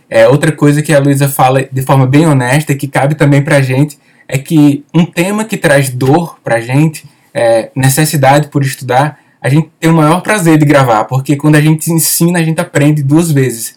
É, 0.07 0.27
outra 0.27 0.51
coisa 0.51 0.83
que 0.83 0.93
a 0.93 0.99
Luísa 0.99 1.27
fala 1.27 1.63
de 1.63 1.81
forma 1.81 2.05
bem 2.05 2.27
honesta, 2.27 2.75
que 2.75 2.87
cabe 2.87 3.15
também 3.15 3.41
para 3.41 3.57
a 3.57 3.61
gente, 3.63 3.97
é 4.27 4.37
que 4.37 4.85
um 4.93 5.07
tema 5.07 5.43
que 5.43 5.57
traz 5.57 5.89
dor 5.89 6.37
para 6.43 6.57
a 6.57 6.61
gente, 6.61 7.03
é, 7.33 7.71
necessidade 7.75 8.49
por 8.49 8.61
estudar, 8.61 9.17
a 9.41 9.49
gente 9.49 9.71
tem 9.79 9.89
o 9.89 9.95
maior 9.95 10.21
prazer 10.21 10.59
de 10.59 10.65
gravar, 10.65 11.05
porque 11.05 11.35
quando 11.35 11.55
a 11.55 11.61
gente 11.61 11.91
ensina, 11.91 12.37
a 12.37 12.43
gente 12.43 12.61
aprende 12.61 13.01
duas 13.01 13.31
vezes. 13.31 13.75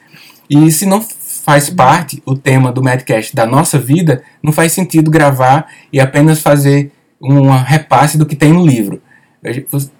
E 0.51 0.71
se 0.71 0.85
não 0.85 1.01
faz 1.01 1.71
parte 1.71 2.23
o 2.27 2.37
tema 2.37 2.71
do 2.71 2.83
Madcast 2.83 3.35
da 3.35 3.47
nossa 3.47 3.79
vida, 3.79 4.23
não 4.43 4.53
faz 4.53 4.73
sentido 4.73 5.11
gravar 5.11 5.69
e 5.91 5.99
apenas 5.99 6.43
fazer 6.43 6.93
um 7.19 7.49
repasse 7.51 8.19
do 8.19 8.27
que 8.27 8.37
tem 8.37 8.53
no 8.53 8.67
livro. 8.67 9.01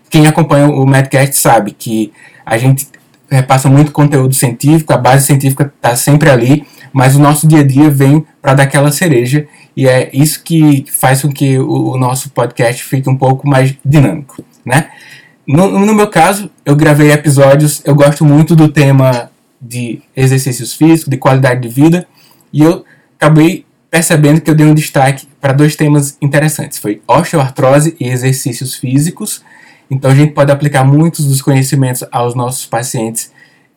Quem 0.09 0.27
acompanha 0.27 0.69
o 0.69 0.87
Madcast 0.87 1.37
sabe 1.37 1.73
que 1.73 2.13
a 2.45 2.57
gente 2.59 2.87
repassa 3.31 3.69
muito 3.69 3.93
conteúdo 3.93 4.35
científico, 4.35 4.93
a 4.93 4.99
base 4.99 5.27
científica 5.27 5.73
está 5.75 5.97
sempre 5.97 6.29
ali, 6.29 6.67
mas 6.93 7.17
o 7.17 7.21
nosso 7.21 7.49
dia 7.49 7.61
a 7.61 7.67
dia 7.67 7.91
vem 7.91 8.25
para 8.41 8.55
dar 8.55 8.65
aquela 8.65 8.93
cereja 8.93 9.47
e 9.77 9.89
é 9.89 10.11
isso 10.13 10.43
que 10.45 10.85
faz 10.93 11.23
com 11.23 11.33
que 11.33 11.59
o, 11.59 11.93
o 11.93 11.99
nosso 11.99 12.31
podcast 12.31 12.85
fique 12.85 13.09
um 13.09 13.17
pouco 13.17 13.49
mais 13.49 13.75
dinâmico, 13.85 14.45
né? 14.65 14.91
No, 15.47 15.71
no, 15.71 15.95
meu 15.95 16.09
caso, 16.09 16.51
eu 16.65 16.77
gravei 16.77 17.11
episódios, 17.11 17.83
eu 17.85 17.95
gosto 17.95 18.25
muito 18.25 18.55
do 18.55 18.69
tema 18.69 19.31
de 19.61 20.01
exercícios 20.15 20.75
físicos, 20.75 21.11
de 21.11 21.17
qualidade 21.17 21.61
de 21.61 21.69
vida, 21.69 22.07
e 22.53 22.61
eu 22.63 22.85
acabei 23.19 23.65
percebendo 23.93 24.41
que 24.41 24.51
eu 24.51 24.55
dei 24.55 24.65
um 24.65 24.73
destaque 24.73 25.29
para 25.39 25.53
dois 25.53 25.77
temas 25.77 26.17
interessantes. 26.23 26.79
Foi 26.79 27.03
osteoartrose 27.07 27.95
e 28.01 28.09
exercícios 28.09 28.75
físicos. 28.75 29.45
Então 29.91 30.11
a 30.11 30.15
gente 30.15 30.33
pode 30.33 30.51
aplicar 30.51 30.83
muitos 30.83 31.27
dos 31.27 31.43
conhecimentos 31.43 32.03
aos 32.11 32.35
nossos 32.35 32.65
pacientes. 32.65 33.31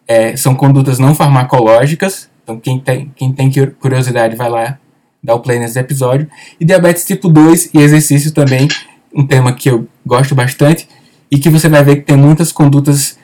É, 0.08 0.38
são 0.38 0.56
condutas 0.56 1.00
não 1.00 1.14
farmacológicas. 1.14 2.30
Então 2.42 2.58
quem 2.58 2.80
tem, 2.80 3.12
quem 3.14 3.34
tem 3.34 3.52
curiosidade 3.78 4.38
vai 4.38 4.50
lá 4.50 4.78
dar 5.22 5.36
o 5.36 5.42
play 5.42 5.60
nesse 5.60 5.78
episódio. 5.78 6.30
E 6.58 6.64
diabetes 6.64 7.04
tipo 7.04 7.28
2 7.28 7.72
e 7.74 7.80
exercício 7.80 8.32
também, 8.32 8.70
um 9.14 9.28
tema 9.28 9.52
que 9.52 9.70
eu 9.70 9.86
gosto 10.06 10.34
bastante 10.34 10.88
e 11.30 11.38
que 11.38 11.50
você 11.50 11.68
vai 11.68 11.84
ver 11.84 11.98
que 11.98 12.04
tem 12.04 12.16
muitas 12.16 12.54
condutas 12.54 13.18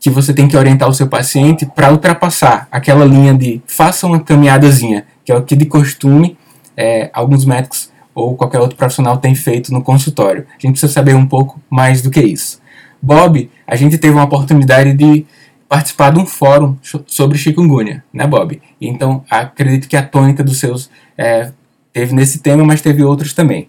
que 0.00 0.10
você 0.10 0.34
tem 0.34 0.48
que 0.48 0.56
orientar 0.56 0.88
o 0.88 0.92
seu 0.92 1.06
paciente 1.06 1.64
para 1.66 1.92
ultrapassar 1.92 2.66
aquela 2.72 3.04
linha 3.04 3.32
de 3.32 3.62
faça 3.64 4.08
uma 4.08 4.18
caminhadazinha, 4.18 5.06
que 5.24 5.32
é 5.32 5.36
o 5.36 5.42
que 5.42 5.56
de 5.56 5.66
costume 5.66 6.36
é, 6.76 7.10
alguns 7.12 7.44
médicos 7.44 7.90
ou 8.14 8.36
qualquer 8.36 8.60
outro 8.60 8.76
profissional 8.76 9.16
tem 9.18 9.34
feito 9.34 9.72
no 9.72 9.82
consultório. 9.82 10.46
A 10.50 10.54
gente 10.54 10.72
precisa 10.72 10.92
saber 10.92 11.14
um 11.14 11.26
pouco 11.26 11.60
mais 11.70 12.02
do 12.02 12.10
que 12.10 12.20
isso. 12.20 12.60
Bob, 13.00 13.50
a 13.66 13.74
gente 13.76 13.98
teve 13.98 14.14
uma 14.14 14.24
oportunidade 14.24 14.92
de 14.92 15.26
participar 15.68 16.12
de 16.12 16.20
um 16.20 16.26
fórum 16.26 16.76
sobre 17.06 17.38
chikungunya, 17.38 18.04
né, 18.12 18.26
Bob? 18.26 18.60
Então, 18.80 19.24
acredito 19.30 19.88
que 19.88 19.96
a 19.96 20.02
tônica 20.02 20.44
dos 20.44 20.60
seus 20.60 20.90
é, 21.16 21.50
teve 21.92 22.14
nesse 22.14 22.40
tema, 22.40 22.64
mas 22.64 22.82
teve 22.82 23.02
outros 23.02 23.32
também. 23.32 23.68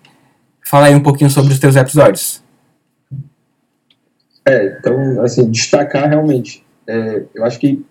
Fala 0.61 0.87
aí 0.87 0.95
um 0.95 0.99
pouquinho 1.01 1.29
sobre 1.29 1.53
os 1.53 1.59
teus 1.59 1.75
episódios. 1.75 2.43
É, 4.45 4.77
então, 4.77 5.23
assim, 5.23 5.49
destacar 5.49 6.09
realmente, 6.09 6.63
é, 6.85 7.23
eu 7.33 7.45
acho 7.45 7.57
que, 7.57 7.83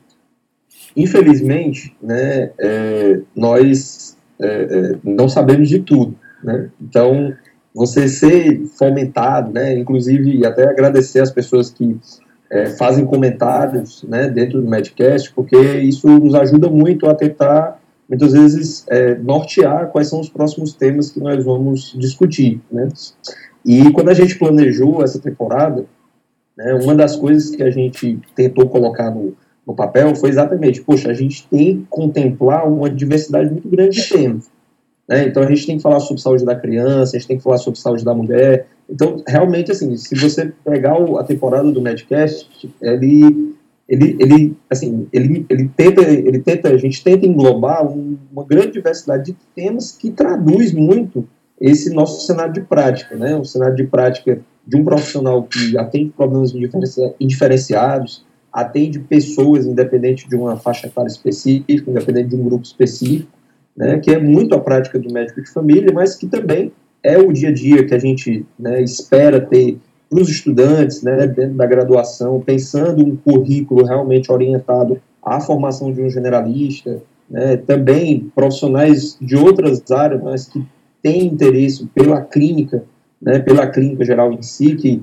infelizmente, 0.97 1.95
né, 2.03 2.51
é, 2.59 3.21
nós 3.35 4.17
é, 4.41 4.47
é, 4.47 4.97
não 5.03 5.29
sabemos 5.29 5.69
de 5.69 5.81
tudo, 5.81 6.17
né, 6.43 6.71
então, 6.81 7.33
você 7.75 8.09
ser 8.09 8.63
fomentado, 8.79 9.53
né, 9.53 9.79
inclusive 9.79 10.45
até 10.45 10.65
agradecer 10.65 11.21
as 11.21 11.31
pessoas 11.31 11.71
que 11.71 11.97
é, 12.51 12.67
fazem 12.67 13.05
comentários, 13.07 14.03
né, 14.05 14.29
dentro 14.29 14.61
do 14.61 14.69
Medcast, 14.69 15.33
porque 15.33 15.57
isso 15.57 16.07
nos 16.07 16.35
ajuda 16.35 16.69
muito 16.69 17.07
a 17.09 17.15
tentar, 17.15 17.81
muitas 18.09 18.33
vezes, 18.33 18.85
nortear 19.23 19.89
quais 19.89 20.09
são 20.09 20.21
os 20.21 20.29
próximos 20.29 20.75
temas 20.75 21.11
que 21.11 21.19
nós 21.19 21.43
vamos 21.43 21.97
discutir, 21.99 22.61
né, 22.71 22.89
e 23.65 23.91
quando 23.93 24.11
a 24.11 24.15
gente 24.15 24.39
planejou 24.39 25.03
essa 25.03 25.19
temporada, 25.19 25.87
né? 26.57 26.75
Uma 26.75 26.95
das 26.95 27.17
coisas 27.17 27.55
que 27.55 27.63
a 27.63 27.71
gente 27.71 28.21
tentou 28.35 28.69
colocar 28.69 29.11
no, 29.11 29.35
no 29.67 29.75
papel 29.75 30.15
foi 30.15 30.31
exatamente, 30.31 30.83
poxa, 30.83 31.11
a 31.11 31.15
gente 31.15 31.47
tem 31.49 31.79
que 31.79 31.87
contemplar 31.89 32.69
uma 32.69 32.91
diversidade 32.91 33.51
muito 33.51 33.69
grande 33.69 34.01
de 34.01 34.09
temas. 34.09 34.51
Né? 35.09 35.27
Então 35.27 35.43
a 35.43 35.47
gente 35.47 35.67
tem 35.67 35.77
que 35.77 35.83
falar 35.83 36.01
sobre 36.01 36.21
saúde 36.21 36.45
da 36.45 36.57
criança, 36.57 37.17
a 37.17 37.19
gente 37.19 37.29
tem 37.29 37.37
que 37.37 37.43
falar 37.43 37.59
sobre 37.59 37.79
saúde 37.79 38.05
da 38.05 38.15
mulher. 38.15 38.67
Então, 38.89 39.23
realmente, 39.27 39.71
assim, 39.71 39.97
se 39.97 40.15
você 40.15 40.53
pegar 40.65 41.01
o, 41.01 41.17
a 41.19 41.25
temporada 41.25 41.71
do 41.71 41.81
Medcast, 41.81 42.49
ele, 42.81 43.55
ele, 43.89 44.17
ele, 44.19 44.57
assim, 44.69 45.07
ele, 45.13 45.47
ele, 45.49 45.71
tenta, 45.77 46.03
ele 46.03 46.39
tenta, 46.41 46.69
a 46.69 46.77
gente 46.77 47.03
tenta 47.03 47.25
englobar 47.25 47.87
um, 47.87 48.19
uma 48.33 48.45
grande 48.45 48.73
diversidade 48.73 49.33
de 49.33 49.37
temas 49.55 49.93
que 49.93 50.11
traduz 50.11 50.73
muito 50.73 51.27
esse 51.61 51.95
nosso 51.95 52.27
cenário 52.27 52.53
de 52.53 52.61
prática, 52.61 53.15
né? 53.15 53.37
Um 53.37 53.45
cenário 53.45 53.77
de 53.77 53.85
prática 53.85 54.41
de 54.67 54.77
um 54.77 54.85
profissional 54.85 55.45
que 55.45 55.79
atende 55.79 56.11
problemas 56.11 56.53
indiferenciados, 57.21 58.25
atende 58.53 58.99
pessoas 58.99 59.67
independente 59.67 60.29
de 60.29 60.37
uma 60.37 60.57
faixa 60.57 60.87
etária 60.87 61.09
específica, 61.09 61.91
independente 61.91 62.29
de 62.29 62.37
um 62.37 62.45
grupo 62.45 62.65
específico, 62.65 63.31
né, 63.77 63.99
que 63.99 64.11
é 64.11 64.19
muito 64.19 64.55
a 64.55 64.61
prática 64.61 64.99
do 64.99 65.13
médico 65.13 65.41
de 65.41 65.51
família, 65.51 65.91
mas 65.93 66.15
que 66.15 66.27
também 66.27 66.73
é 67.03 67.19
o 67.19 67.33
dia 67.33 67.49
a 67.49 67.53
dia 67.53 67.87
que 67.87 67.95
a 67.95 67.99
gente 67.99 68.45
né, 68.59 68.83
espera 68.83 69.41
ter 69.41 69.79
para 70.09 70.21
os 70.21 70.29
estudantes, 70.29 71.03
né, 71.03 71.27
dentro 71.27 71.55
da 71.55 71.65
graduação, 71.65 72.39
pensando 72.41 73.03
um 73.03 73.17
currículo 73.17 73.87
realmente 73.87 74.31
orientado 74.31 75.01
à 75.25 75.41
formação 75.41 75.91
de 75.91 76.03
um 76.03 76.11
generalista, 76.11 77.03
né, 77.31 77.57
também 77.57 78.31
profissionais 78.35 79.17
de 79.19 79.37
outras 79.37 79.91
áreas, 79.91 80.23
mas 80.23 80.47
que 80.47 80.63
têm 81.03 81.25
interesse 81.25 81.87
pela 81.95 82.21
clínica, 82.21 82.85
né, 83.21 83.39
pela 83.39 83.67
clínica 83.67 84.05
geral 84.05 84.31
em 84.33 84.43
si, 84.43 84.77
que 84.77 85.03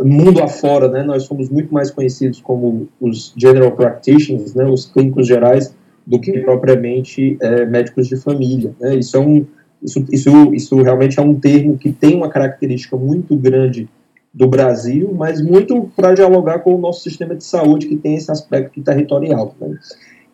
mundo 0.00 0.42
afora, 0.42 0.88
né, 0.88 1.02
nós 1.02 1.24
somos 1.24 1.50
muito 1.50 1.72
mais 1.72 1.90
conhecidos 1.90 2.40
como 2.40 2.88
os 3.00 3.34
general 3.36 3.72
practitioners, 3.72 4.54
né, 4.54 4.64
os 4.64 4.86
clínicos 4.86 5.26
gerais, 5.26 5.74
do 6.06 6.20
que 6.20 6.38
propriamente 6.38 7.36
é, 7.40 7.66
médicos 7.66 8.06
de 8.08 8.16
família. 8.16 8.74
Né, 8.80 8.96
isso, 8.96 9.16
é 9.16 9.20
um, 9.20 9.44
isso, 9.82 10.04
isso, 10.10 10.54
isso 10.54 10.82
realmente 10.82 11.18
é 11.18 11.22
um 11.22 11.34
termo 11.34 11.76
que 11.76 11.92
tem 11.92 12.14
uma 12.14 12.30
característica 12.30 12.96
muito 12.96 13.36
grande 13.36 13.88
do 14.32 14.46
Brasil, 14.46 15.12
mas 15.14 15.42
muito 15.42 15.90
para 15.96 16.14
dialogar 16.14 16.60
com 16.60 16.74
o 16.74 16.78
nosso 16.78 17.02
sistema 17.02 17.34
de 17.34 17.44
saúde, 17.44 17.86
que 17.86 17.96
tem 17.96 18.14
esse 18.14 18.30
aspecto 18.30 18.80
territorial. 18.82 19.54
Né. 19.60 19.78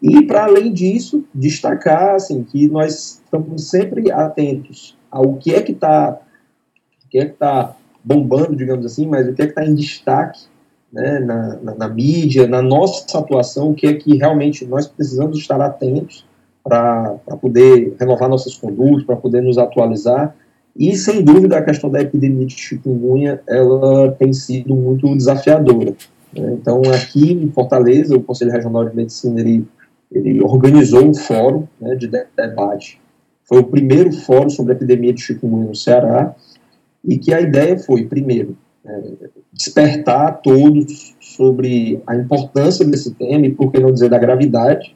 E, 0.03 0.23
para 0.27 0.45
além 0.45 0.73
disso, 0.73 1.25
destacar 1.33 2.17
assim, 2.17 2.43
que 2.43 2.69
nós 2.69 3.21
estamos 3.25 3.71
sempre 3.71 4.11
atentos 4.11 4.97
ao 5.11 5.37
que 5.37 5.55
é 5.55 5.63
que 5.63 5.73
está 5.73 6.21
que 7.09 7.19
é 7.19 7.27
que 7.27 7.33
está 7.33 7.77
bombando, 8.05 8.57
digamos 8.57 8.85
assim, 8.85 9.07
mas 9.07 9.29
o 9.29 9.33
que 9.33 9.43
é 9.43 9.47
que 9.47 9.53
está 9.53 9.65
em 9.65 9.75
destaque 9.75 10.41
né, 10.93 11.19
na, 11.21 11.57
na, 11.57 11.75
na, 11.75 11.89
mídia, 11.89 12.47
na 12.47 12.61
nossa 12.61 13.19
atuação, 13.19 13.71
o 13.71 13.75
que 13.75 13.87
é 13.87 13.95
que 13.95 14.17
realmente 14.17 14.67
nós 14.67 14.87
precisamos 14.87 15.39
estar 15.39 15.61
atentos 15.61 16.27
para 16.63 17.19
poder 17.41 17.95
renovar 17.99 18.29
nossas 18.29 18.57
condutas, 18.57 19.05
para 19.05 19.17
poder 19.17 19.41
nos 19.41 19.59
atualizar. 19.59 20.35
E, 20.77 20.97
sem 20.97 21.23
dúvida, 21.23 21.59
a 21.59 21.63
questão 21.63 21.91
da 21.91 22.01
epidemia 22.01 22.47
de 22.47 22.55
chikungunya, 22.55 23.41
ela 23.47 24.13
tem 24.13 24.33
sido 24.33 24.75
muito 24.75 25.15
desafiadora. 25.17 25.95
Né? 26.35 26.57
Então, 26.61 26.81
aqui 26.95 27.33
em 27.33 27.51
Fortaleza, 27.51 28.17
o 28.17 28.23
Conselho 28.23 28.53
Regional 28.53 28.89
de 28.89 28.97
Medicina, 28.97 29.41
ele, 29.41 29.67
ele 30.11 30.43
organizou 30.43 31.05
um 31.05 31.15
fórum 31.15 31.67
né, 31.81 31.95
de 31.95 32.09
debate. 32.09 33.01
Foi 33.45 33.59
o 33.59 33.65
primeiro 33.65 34.13
fórum 34.13 34.49
sobre 34.49 34.73
a 34.73 34.77
epidemia 34.77 35.13
de 35.13 35.21
chikungunya 35.21 35.69
no 35.69 35.75
Ceará, 35.75 36.35
e 37.05 37.19
que 37.19 37.33
a 37.35 37.41
ideia 37.41 37.79
foi, 37.79 38.07
primeiro, 38.07 38.57
é, 38.85 39.03
despertar 39.53 40.41
todos 40.43 41.15
sobre 41.21 42.03
a 42.07 42.17
importância 42.17 42.85
desse 42.85 43.15
tema 43.15 43.47
e, 43.47 43.55
por 43.55 43.71
que 43.71 43.81
não 43.81 43.93
dizer, 43.93 44.09
da 44.09 44.19
gravidade, 44.19 44.95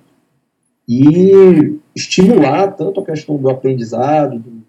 e 0.88 1.78
estimular 1.94 2.72
tanto 2.72 3.00
a 3.00 3.04
questão 3.04 3.36
do 3.36 3.50
aprendizado, 3.50 4.38
do, 4.38 4.64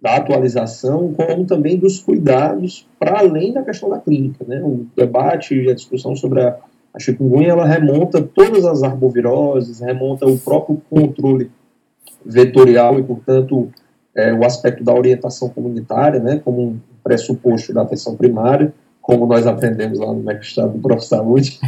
da 0.00 0.16
atualização, 0.16 1.12
como 1.12 1.44
também 1.44 1.76
dos 1.76 2.00
cuidados 2.00 2.86
para 2.98 3.18
além 3.18 3.52
da 3.52 3.62
questão 3.62 3.90
da 3.90 3.98
clínica. 3.98 4.44
Né? 4.46 4.62
O 4.62 4.86
debate 4.96 5.54
e 5.54 5.68
a 5.68 5.74
discussão 5.74 6.14
sobre 6.14 6.42
a, 6.42 6.56
a 6.94 7.00
chikungunya, 7.00 7.50
ela 7.50 7.66
remonta 7.66 8.22
todas 8.22 8.64
as 8.64 8.82
arboviroses, 8.82 9.80
remonta 9.80 10.26
o 10.26 10.38
próprio 10.38 10.80
controle 10.88 11.50
vetorial 12.24 12.98
e, 12.98 13.02
portanto, 13.02 13.68
é, 14.18 14.32
o 14.34 14.44
aspecto 14.44 14.82
da 14.82 14.92
orientação 14.92 15.48
comunitária, 15.48 16.18
né, 16.18 16.40
como 16.44 16.60
um 16.60 16.80
pressuposto 17.04 17.72
da 17.72 17.82
atenção 17.82 18.16
primária, 18.16 18.74
como 19.00 19.26
nós 19.26 19.46
aprendemos 19.46 20.00
lá 20.00 20.08
no 20.08 20.22
mestrado 20.22 20.72
do 20.72 20.80
Prof. 20.80 21.02
Saúde. 21.06 21.58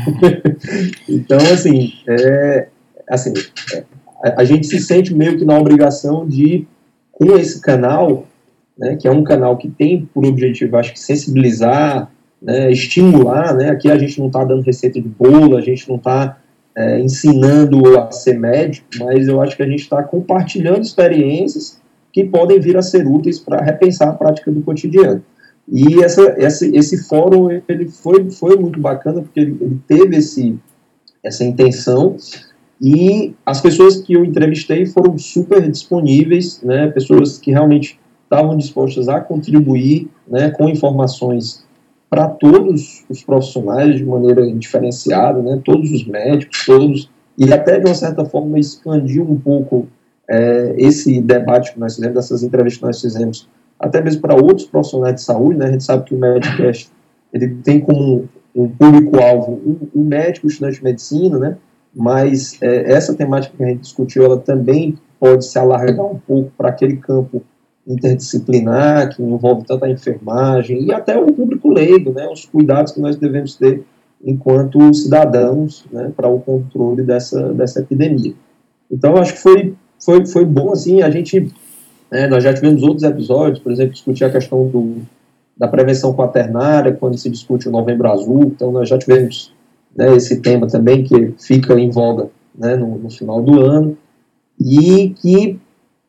então, 1.08 1.38
assim, 1.38 1.92
é, 2.08 2.66
assim 3.08 3.32
é, 3.72 3.84
a, 4.24 4.40
a, 4.42 4.44
gente 4.44 4.66
se 4.66 4.80
sente 4.80 5.14
meio 5.14 5.38
que 5.38 5.44
na 5.44 5.56
obrigação 5.56 6.26
de, 6.26 6.66
com 7.12 7.36
esse 7.36 7.60
canal, 7.60 8.26
né, 8.76 8.96
que 8.96 9.06
é 9.06 9.10
um 9.12 9.22
canal 9.22 9.56
que 9.56 9.70
tem 9.70 10.04
por 10.12 10.26
objetivo, 10.26 10.76
acho 10.76 10.92
que, 10.92 10.98
sensibilizar, 10.98 12.10
né, 12.42 12.70
estimular, 12.72 13.54
né, 13.54 13.70
aqui 13.70 13.88
a 13.88 13.96
gente 13.96 14.18
não 14.18 14.26
está 14.26 14.42
dando 14.44 14.62
receita 14.62 15.00
de 15.00 15.08
bolo, 15.08 15.56
a 15.56 15.60
gente 15.60 15.88
não 15.88 15.96
está 15.96 16.36
é, 16.76 17.00
ensinando 17.00 17.96
a 17.96 18.10
ser 18.10 18.38
médico, 18.38 18.88
mas 18.98 19.28
eu 19.28 19.40
acho 19.40 19.56
que 19.56 19.62
a 19.62 19.68
gente 19.68 19.82
está 19.82 20.02
compartilhando 20.02 20.82
experiências 20.82 21.79
que 22.12 22.24
podem 22.24 22.60
vir 22.60 22.76
a 22.76 22.82
ser 22.82 23.06
úteis 23.06 23.38
para 23.38 23.62
repensar 23.62 24.08
a 24.08 24.14
prática 24.14 24.50
do 24.50 24.62
cotidiano. 24.62 25.22
E 25.68 26.02
essa, 26.02 26.22
essa, 26.36 26.66
esse 26.66 27.08
fórum 27.08 27.48
ele 27.68 27.88
foi, 27.88 28.28
foi 28.30 28.56
muito 28.56 28.80
bacana 28.80 29.22
porque 29.22 29.40
ele, 29.40 29.56
ele 29.60 29.80
teve 29.86 30.16
esse, 30.16 30.58
essa 31.22 31.44
intenção. 31.44 32.16
E 32.80 33.34
as 33.44 33.60
pessoas 33.60 33.98
que 33.98 34.14
eu 34.14 34.24
entrevistei 34.24 34.86
foram 34.86 35.16
super 35.18 35.70
disponíveis, 35.70 36.60
né, 36.62 36.88
pessoas 36.88 37.38
que 37.38 37.50
realmente 37.50 38.00
estavam 38.24 38.56
dispostas 38.56 39.08
a 39.08 39.20
contribuir 39.20 40.08
né, 40.26 40.50
com 40.50 40.68
informações 40.68 41.64
para 42.08 42.26
todos 42.26 43.04
os 43.08 43.22
profissionais 43.22 43.96
de 43.96 44.04
maneira 44.04 44.50
diferenciada, 44.52 45.40
né, 45.40 45.60
todos 45.64 45.92
os 45.92 46.04
médicos, 46.04 46.64
todos, 46.64 47.10
e 47.38 47.52
até 47.52 47.78
de 47.78 47.86
uma 47.86 47.94
certa 47.94 48.24
forma 48.24 48.58
expandir 48.58 49.22
um 49.22 49.38
pouco 49.38 49.86
é, 50.30 50.74
esse 50.78 51.20
debate 51.20 51.72
que 51.72 51.80
nós 51.80 51.96
fizemos, 51.96 52.16
essas 52.16 52.44
entrevistas 52.44 52.78
que 52.78 52.86
nós 52.86 53.00
fizemos, 53.00 53.48
até 53.78 54.00
mesmo 54.00 54.20
para 54.20 54.36
outros 54.36 54.66
profissionais 54.66 55.16
de 55.16 55.22
saúde, 55.22 55.58
né? 55.58 55.66
A 55.66 55.72
gente 55.72 55.82
sabe 55.82 56.04
que 56.04 56.14
o 56.14 56.18
Medcast 56.18 56.88
ele 57.32 57.48
tem 57.64 57.80
como 57.80 58.28
um 58.54 58.68
público-alvo 58.68 59.60
um, 59.64 60.00
um, 60.00 60.04
médico, 60.04 60.46
estudante 60.46 60.78
de 60.78 60.84
medicina, 60.84 61.38
né? 61.38 61.56
Mas 61.94 62.56
é, 62.62 62.92
essa 62.92 63.14
temática 63.14 63.56
que 63.56 63.64
a 63.64 63.66
gente 63.66 63.80
discutiu, 63.80 64.24
ela 64.24 64.38
também 64.38 64.96
pode 65.18 65.44
se 65.44 65.58
alargar 65.58 66.06
um 66.06 66.18
pouco 66.18 66.52
para 66.56 66.68
aquele 66.68 66.96
campo 66.96 67.42
interdisciplinar 67.86 69.14
que 69.14 69.22
envolve 69.22 69.64
tanto 69.66 69.84
a 69.84 69.90
enfermagem 69.90 70.84
e 70.84 70.92
até 70.92 71.18
o 71.18 71.32
público 71.32 71.70
leigo, 71.70 72.12
né? 72.12 72.28
Os 72.28 72.44
cuidados 72.44 72.92
que 72.92 73.00
nós 73.00 73.16
devemos 73.16 73.56
ter 73.56 73.82
enquanto 74.24 74.94
cidadãos, 74.94 75.84
né? 75.90 76.12
Para 76.16 76.28
o 76.28 76.38
controle 76.40 77.02
dessa 77.02 77.52
dessa 77.52 77.80
epidemia. 77.80 78.34
Então, 78.90 79.16
acho 79.16 79.34
que 79.34 79.40
foi 79.40 79.74
foi, 80.02 80.26
foi 80.26 80.44
bom, 80.44 80.72
assim, 80.72 81.02
a 81.02 81.10
gente, 81.10 81.52
né, 82.10 82.26
nós 82.26 82.42
já 82.42 82.52
tivemos 82.54 82.82
outros 82.82 83.02
episódios, 83.02 83.58
por 83.58 83.70
exemplo, 83.70 83.92
discutir 83.92 84.24
a 84.24 84.30
questão 84.30 84.66
do, 84.66 84.98
da 85.56 85.68
prevenção 85.68 86.14
quaternária, 86.14 86.92
quando 86.92 87.18
se 87.18 87.28
discute 87.28 87.68
o 87.68 87.72
Novembro 87.72 88.10
Azul, 88.10 88.44
então 88.44 88.72
nós 88.72 88.88
já 88.88 88.98
tivemos 88.98 89.52
né, 89.94 90.16
esse 90.16 90.40
tema 90.40 90.66
também 90.66 91.04
que 91.04 91.34
fica 91.38 91.78
em 91.78 91.90
voga 91.90 92.28
né, 92.56 92.76
no, 92.76 92.98
no 92.98 93.10
final 93.10 93.42
do 93.42 93.60
ano, 93.60 93.96
e 94.58 95.10
que 95.20 95.58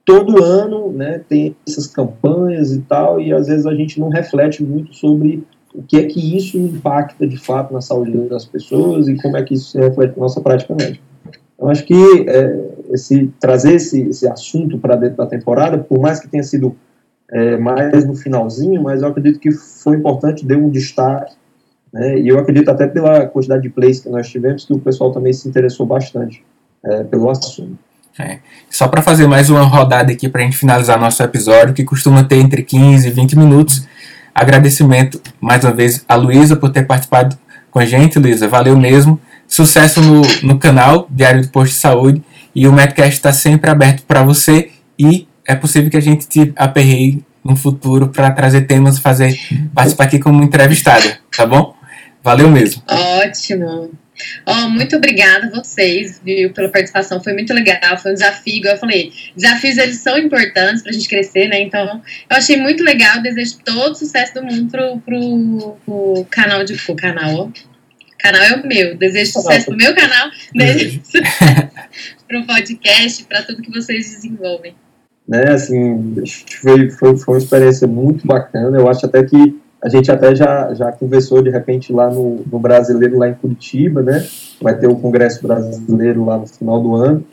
todo 0.05 0.43
ano 0.43 0.91
né, 0.91 1.21
tem 1.27 1.55
essas 1.67 1.87
campanhas 1.87 2.71
e 2.71 2.81
tal, 2.81 3.19
e 3.19 3.33
às 3.33 3.47
vezes 3.47 3.65
a 3.65 3.73
gente 3.73 3.99
não 3.99 4.09
reflete 4.09 4.63
muito 4.63 4.93
sobre 4.93 5.43
o 5.73 5.81
que 5.81 5.97
é 5.97 6.03
que 6.03 6.35
isso 6.35 6.57
impacta 6.57 7.25
de 7.25 7.37
fato 7.37 7.73
na 7.73 7.81
saúde 7.81 8.11
das 8.27 8.45
pessoas 8.45 9.07
e 9.07 9.15
como 9.15 9.37
é 9.37 9.43
que 9.43 9.53
isso 9.53 9.71
se 9.71 9.79
reflete 9.79 10.17
na 10.17 10.23
nossa 10.23 10.41
prática 10.41 10.75
médica. 10.75 11.03
Eu 11.57 11.69
acho 11.69 11.85
que 11.85 11.93
é, 12.27 12.69
esse, 12.91 13.31
trazer 13.39 13.75
esse, 13.75 14.01
esse 14.03 14.27
assunto 14.27 14.77
para 14.77 14.95
dentro 14.95 15.17
da 15.17 15.25
temporada, 15.25 15.77
por 15.77 15.99
mais 15.99 16.19
que 16.19 16.27
tenha 16.27 16.43
sido 16.43 16.75
é, 17.31 17.57
mais 17.57 18.05
no 18.05 18.13
finalzinho, 18.13 18.81
mas 18.81 19.01
eu 19.01 19.07
acredito 19.07 19.39
que 19.39 19.51
foi 19.51 19.97
importante, 19.97 20.45
deu 20.45 20.59
um 20.59 20.69
destaque, 20.69 21.33
né, 21.91 22.19
e 22.19 22.27
eu 22.27 22.37
acredito 22.39 22.69
até 22.69 22.87
pela 22.87 23.25
quantidade 23.25 23.63
de 23.63 23.69
plays 23.69 23.99
que 23.99 24.09
nós 24.09 24.29
tivemos, 24.29 24.65
que 24.65 24.73
o 24.73 24.79
pessoal 24.79 25.11
também 25.11 25.33
se 25.33 25.47
interessou 25.47 25.85
bastante 25.85 26.43
é, 26.83 27.03
pelo 27.03 27.29
assunto. 27.29 27.77
É. 28.19 28.39
Só 28.69 28.87
para 28.87 29.01
fazer 29.01 29.27
mais 29.27 29.49
uma 29.49 29.61
rodada 29.61 30.11
aqui 30.11 30.27
para 30.27 30.41
a 30.41 30.43
gente 30.43 30.57
finalizar 30.57 30.99
nosso 30.99 31.23
episódio, 31.23 31.73
que 31.73 31.83
costuma 31.83 32.23
ter 32.23 32.37
entre 32.37 32.61
15 32.61 33.07
e 33.07 33.11
20 33.11 33.37
minutos. 33.37 33.87
Agradecimento 34.35 35.21
mais 35.39 35.63
uma 35.63 35.73
vez 35.73 36.03
a 36.07 36.15
Luísa 36.15 36.55
por 36.55 36.69
ter 36.71 36.85
participado 36.85 37.37
com 37.69 37.79
a 37.79 37.85
gente, 37.85 38.19
Luísa. 38.19 38.47
Valeu 38.47 38.77
mesmo. 38.77 39.19
Sucesso 39.47 40.01
no, 40.01 40.21
no 40.43 40.59
canal 40.59 41.07
Diário 41.09 41.41
do 41.41 41.49
Posto 41.49 41.73
de 41.73 41.79
Saúde. 41.79 42.23
E 42.53 42.67
o 42.67 42.73
Medcast 42.73 43.13
está 43.13 43.33
sempre 43.33 43.69
aberto 43.69 44.03
para 44.03 44.23
você. 44.23 44.71
E 44.97 45.27
é 45.47 45.55
possível 45.55 45.89
que 45.89 45.97
a 45.97 46.01
gente 46.01 46.27
te 46.27 46.53
aperreie 46.55 47.23
no 47.43 47.55
futuro 47.55 48.09
para 48.09 48.31
trazer 48.31 48.61
temas, 48.61 48.99
fazer 48.99 49.37
participar 49.73 50.05
aqui 50.05 50.19
como 50.19 50.43
entrevistada, 50.43 51.19
tá 51.35 51.45
bom? 51.45 51.75
Valeu 52.23 52.49
mesmo. 52.49 52.83
Ótimo. 52.87 53.91
Oh, 54.45 54.69
muito 54.69 54.95
obrigada 54.95 55.47
a 55.47 55.49
vocês, 55.49 56.21
viu, 56.23 56.53
pela 56.53 56.69
participação. 56.69 57.23
Foi 57.23 57.33
muito 57.33 57.53
legal, 57.53 57.97
foi 57.97 58.11
um 58.11 58.13
desafio, 58.13 58.65
eu 58.65 58.77
falei. 58.77 59.11
Desafios, 59.35 59.77
eles 59.77 59.97
são 59.97 60.17
importantes 60.17 60.83
pra 60.83 60.91
gente 60.91 61.09
crescer, 61.09 61.47
né? 61.47 61.61
Então, 61.61 62.01
eu 62.29 62.37
achei 62.37 62.57
muito 62.57 62.83
legal. 62.83 63.21
Desejo 63.21 63.57
todo 63.65 63.93
o 63.93 63.95
sucesso 63.95 64.35
do 64.35 64.43
mundo 64.43 64.69
pro, 64.69 65.77
pro, 65.85 66.25
canal 66.29 66.63
de... 66.63 66.75
Pro 66.75 66.95
canal. 66.95 67.51
O 68.21 68.23
canal 68.23 68.43
é 68.43 68.55
o 68.55 68.67
meu. 68.67 68.95
Desejo 68.97 69.33
sucesso 69.41 69.65
pro 69.65 69.75
meu 69.75 69.95
canal, 69.95 70.29
desejo 70.53 71.01
pro 72.27 72.45
podcast, 72.45 73.23
para 73.25 73.41
tudo 73.41 73.63
que 73.63 73.71
vocês 73.71 74.11
desenvolvem. 74.11 74.75
Né, 75.27 75.49
assim, 75.51 76.15
foi, 76.61 76.89
foi, 76.89 77.17
foi 77.17 77.33
uma 77.35 77.39
experiência 77.39 77.87
muito 77.87 78.27
bacana. 78.27 78.77
Eu 78.77 78.87
acho 78.89 79.05
até 79.05 79.23
que 79.23 79.59
a 79.81 79.89
gente 79.89 80.11
até 80.11 80.35
já, 80.35 80.73
já 80.73 80.91
conversou 80.91 81.41
de 81.41 81.49
repente 81.49 81.91
lá 81.91 82.09
no, 82.09 82.43
no 82.51 82.59
Brasileiro, 82.59 83.17
lá 83.17 83.29
em 83.29 83.33
Curitiba, 83.33 84.03
né? 84.03 84.25
Vai 84.61 84.77
ter 84.77 84.87
o 84.87 84.95
Congresso 84.95 85.41
Brasileiro 85.41 86.23
lá 86.23 86.37
no 86.37 86.45
final 86.45 86.79
do 86.79 86.95
ano. 86.95 87.25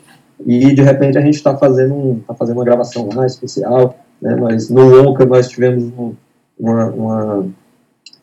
E 0.45 0.73
de 0.73 0.81
repente 0.81 1.17
a 1.17 1.21
gente 1.21 1.35
está 1.35 1.55
fazendo, 1.55 1.93
um, 1.93 2.19
tá 2.19 2.33
fazendo 2.33 2.57
uma 2.57 2.65
gravação 2.65 3.07
lá 3.13 3.25
especial. 3.25 3.99
Né? 4.19 4.35
Nós, 4.35 4.69
no 4.69 5.07
Onca 5.07 5.25
nós 5.25 5.47
tivemos 5.47 5.83
um, 5.83 6.13
uma, 6.57 6.85
uma, 6.85 7.47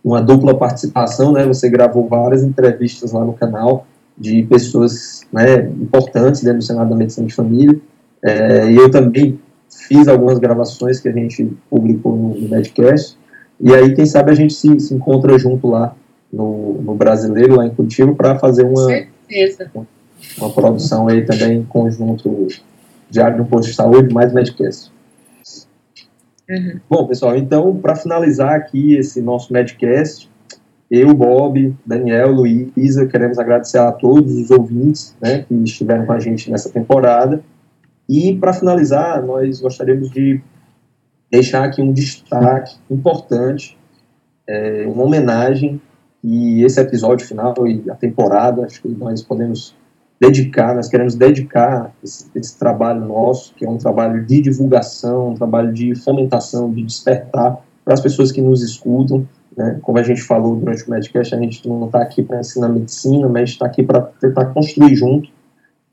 uma, 0.07 0.23
dupla 0.23 0.57
participação, 0.57 1.33
né? 1.33 1.45
Você 1.45 1.69
gravou 1.69 2.07
várias 2.07 2.45
entrevistas 2.45 3.11
lá 3.11 3.25
no 3.25 3.33
canal 3.33 3.87
de 4.17 4.45
pessoas 4.45 5.23
né, 5.33 5.69
importantes 5.81 6.43
dentro 6.43 6.59
do 6.59 6.65
Senado 6.65 6.89
da 6.91 6.97
Medicina 6.97 7.27
de 7.27 7.35
Família. 7.35 7.79
É, 8.23 8.71
e 8.71 8.77
eu 8.77 8.91
também 8.91 9.39
fiz 9.69 10.07
algumas 10.09 10.39
gravações 10.39 11.01
que 11.01 11.09
a 11.09 11.13
gente 11.13 11.53
publicou 11.69 12.17
no, 12.17 12.41
no 12.41 12.49
Medcast. 12.49 13.19
E 13.61 13.75
aí, 13.75 13.95
quem 13.95 14.07
sabe, 14.07 14.31
a 14.31 14.35
gente 14.35 14.55
se, 14.55 14.79
se 14.79 14.95
encontra 14.95 15.39
junto 15.39 15.67
lá 15.67 15.95
no, 16.33 16.81
no 16.83 16.95
Brasileiro, 16.95 17.57
lá 17.57 17.67
em 17.67 17.71
Curitiba, 17.71 18.15
para 18.15 18.39
fazer 18.39 18.65
uma, 18.65 18.87
uma, 19.75 19.87
uma, 20.39 20.51
produção 20.51 21.09
aí 21.09 21.25
também 21.25 21.59
em 21.59 21.65
conjunto 21.65 22.49
Diário 23.11 23.39
do 23.39 23.45
Posto 23.45 23.71
de 23.71 23.75
Saúde, 23.75 24.15
mais 24.15 24.33
Medcast. 24.33 24.93
Uhum. 26.49 26.81
Bom, 26.89 27.07
pessoal, 27.07 27.37
então, 27.37 27.77
para 27.77 27.97
finalizar 27.97 28.55
aqui 28.55 28.95
esse 28.95 29.21
nosso 29.21 29.53
Medcast, 29.53 30.31
eu, 30.91 31.13
Bob, 31.13 31.75
Daniel, 31.85 32.31
Luísa, 32.31 33.07
queremos 33.07 33.39
agradecer 33.39 33.79
a 33.79 33.91
todos 33.91 34.33
os 34.33 34.51
ouvintes 34.51 35.17
né, 35.21 35.43
que 35.43 35.55
estiveram 35.55 36.07
com 36.07 36.13
a 36.13 36.21
gente 36.21 36.51
nessa 36.51 36.71
temporada. 36.71 37.43
E, 38.09 38.37
para 38.37 38.53
finalizar, 38.53 39.21
nós 39.25 39.61
gostaríamos 39.61 40.11
de 40.11 40.41
deixar 41.29 41.65
aqui 41.65 41.83
um 41.83 41.93
destaque 41.93 42.77
importante, 42.89 43.77
é, 44.47 44.87
uma 44.87 45.03
homenagem, 45.03 45.81
e 46.23 46.65
esse 46.65 46.81
episódio 46.81 47.27
final 47.27 47.55
e 47.67 47.91
a 47.91 47.95
temporada, 47.95 48.65
acho 48.65 48.83
que 48.83 48.89
nós 48.89 49.23
podemos 49.23 49.75
dedicar, 50.21 50.75
nós 50.75 50.89
queremos 50.89 51.15
dedicar 51.15 51.93
esse, 52.03 52.27
esse, 52.35 52.59
trabalho 52.59 53.05
nosso, 53.05 53.55
que 53.55 53.65
é 53.65 53.69
um 53.69 53.77
trabalho 53.77 54.25
de 54.25 54.41
divulgação, 54.41 55.31
um 55.31 55.35
trabalho 55.35 55.73
de 55.73 55.95
fomentação, 55.95 56.73
de 56.73 56.83
despertar 56.83 57.59
para 57.85 57.95
as 57.95 58.01
pessoas 58.01 58.33
que 58.33 58.41
nos 58.41 58.63
escutam. 58.63 59.29
Né? 59.57 59.79
Como 59.83 59.99
a 59.99 60.03
gente 60.03 60.23
falou 60.23 60.57
durante 60.57 60.87
o 60.87 60.91
Medcast, 60.91 61.35
a 61.35 61.39
gente 61.39 61.69
não 61.69 61.87
está 61.87 62.01
aqui 62.03 62.23
para 62.23 62.41
ensinar 62.41 62.69
medicina, 62.69 63.29
mas 63.29 63.51
está 63.51 63.67
aqui 63.67 63.83
para 63.83 64.01
tentar 64.01 64.47
construir 64.47 64.95
junto 64.97 65.29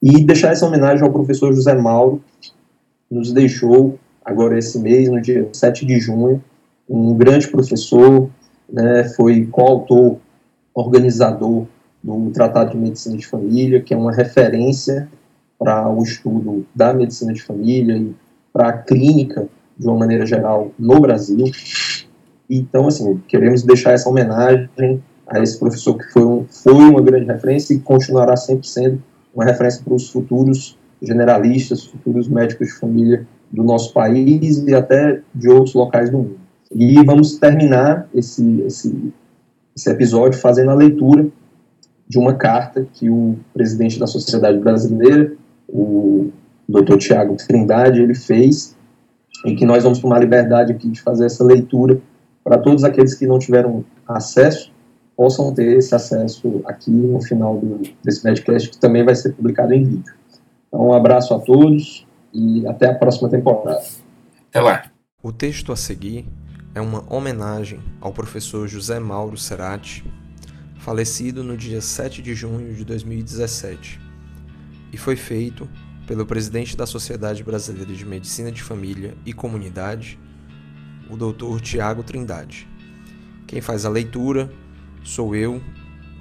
e 0.01 0.23
deixar 0.23 0.51
essa 0.51 0.65
homenagem 0.65 1.03
ao 1.03 1.11
professor 1.11 1.53
José 1.53 1.73
Mauro, 1.73 2.21
que 2.41 2.51
nos 3.09 3.31
deixou 3.31 3.97
agora 4.23 4.57
esse 4.57 4.79
mês, 4.79 5.09
no 5.09 5.21
dia 5.21 5.47
7 5.53 5.85
de 5.85 5.99
junho, 5.99 6.43
um 6.89 7.15
grande 7.15 7.47
professor, 7.47 8.29
né, 8.69 9.05
foi 9.15 9.45
coautor, 9.45 10.17
organizador 10.73 11.65
do 12.03 12.31
Tratado 12.31 12.71
de 12.71 12.77
Medicina 12.77 13.15
de 13.15 13.25
Família, 13.25 13.81
que 13.81 13.93
é 13.93 13.97
uma 13.97 14.11
referência 14.11 15.07
para 15.57 15.89
o 15.89 16.03
estudo 16.03 16.65
da 16.75 16.93
medicina 16.93 17.31
de 17.31 17.41
família 17.41 17.95
e 17.95 18.13
para 18.51 18.69
a 18.69 18.73
clínica, 18.73 19.47
de 19.77 19.87
uma 19.87 19.97
maneira 19.97 20.25
geral, 20.25 20.71
no 20.77 20.99
Brasil. 20.99 21.45
Então, 22.49 22.87
assim, 22.87 23.21
queremos 23.27 23.63
deixar 23.63 23.93
essa 23.93 24.09
homenagem 24.09 25.01
a 25.25 25.39
esse 25.39 25.57
professor 25.57 25.97
que 25.97 26.03
foi, 26.11 26.25
um, 26.25 26.45
foi 26.47 26.73
uma 26.73 27.01
grande 27.01 27.25
referência 27.25 27.73
e 27.73 27.79
continuará 27.79 28.35
sempre 28.35 28.67
sendo 28.67 29.01
uma 29.33 29.45
referência 29.45 29.81
para 29.83 29.93
os 29.93 30.09
futuros 30.09 30.77
generalistas, 31.01 31.85
futuros 31.85 32.27
médicos 32.27 32.67
de 32.67 32.73
família 32.73 33.25
do 33.51 33.63
nosso 33.63 33.93
país 33.93 34.57
e 34.59 34.75
até 34.75 35.21
de 35.33 35.49
outros 35.49 35.73
locais 35.73 36.09
do 36.09 36.17
mundo. 36.17 36.37
E 36.75 37.03
vamos 37.03 37.37
terminar 37.37 38.07
esse, 38.13 38.61
esse, 38.61 39.13
esse 39.75 39.89
episódio 39.89 40.39
fazendo 40.39 40.71
a 40.71 40.75
leitura 40.75 41.27
de 42.13 42.19
uma 42.19 42.35
carta 42.35 42.85
que 42.93 43.09
o 43.09 43.39
presidente 43.55 43.99
da 43.99 44.05
Sociedade 44.05 44.59
Brasileira, 44.59 45.33
o 45.67 46.29
Dr. 46.69 46.97
Tiago 46.97 47.35
Trindade, 47.35 48.03
ele 48.03 48.13
fez 48.13 48.75
e 49.43 49.55
que 49.55 49.65
nós 49.65 49.83
vamos 49.83 49.97
tomar 49.97 50.19
liberdade 50.19 50.71
aqui 50.71 50.89
de 50.89 51.01
fazer 51.01 51.25
essa 51.25 51.43
leitura 51.43 51.99
para 52.43 52.59
todos 52.59 52.83
aqueles 52.83 53.15
que 53.15 53.25
não 53.25 53.39
tiveram 53.39 53.83
acesso 54.07 54.71
possam 55.17 55.51
ter 55.55 55.75
esse 55.75 55.95
acesso 55.95 56.61
aqui 56.65 56.91
no 56.91 57.19
final 57.19 57.57
do, 57.57 57.81
desse 58.03 58.21
podcast 58.21 58.69
que 58.69 58.77
também 58.77 59.03
vai 59.03 59.15
ser 59.15 59.33
publicado 59.33 59.73
em 59.73 59.83
vídeo. 59.83 60.13
Então, 60.67 60.87
um 60.87 60.93
abraço 60.93 61.33
a 61.33 61.39
todos 61.39 62.05
e 62.31 62.67
até 62.67 62.91
a 62.91 62.95
próxima 62.95 63.27
temporada. 63.27 63.83
Até 64.49 64.61
lá. 64.61 64.83
O 65.23 65.31
texto 65.31 65.71
a 65.71 65.75
seguir 65.75 66.27
é 66.75 66.81
uma 66.81 67.03
homenagem 67.11 67.79
ao 67.99 68.13
professor 68.13 68.67
José 68.67 68.99
Mauro 68.99 69.37
Cerati, 69.37 70.03
falecido 70.83 71.45
no 71.45 71.55
dia 71.55 71.79
7 71.79 72.21
de 72.21 72.35
junho 72.35 72.75
de 72.75 72.83
2017, 72.83 74.01
e 74.91 74.97
foi 74.97 75.15
feito 75.15 75.69
pelo 76.05 76.25
presidente 76.25 76.75
da 76.75 76.85
Sociedade 76.85 77.41
Brasileira 77.41 77.93
de 77.93 78.05
Medicina 78.05 78.51
de 78.51 78.61
Família 78.61 79.15
e 79.25 79.31
Comunidade, 79.31 80.19
o 81.09 81.15
Dr. 81.15 81.61
Tiago 81.61 82.03
Trindade. 82.03 82.67
Quem 83.47 83.61
faz 83.61 83.85
a 83.85 83.89
leitura 83.89 84.51
sou 85.05 85.33
eu, 85.33 85.63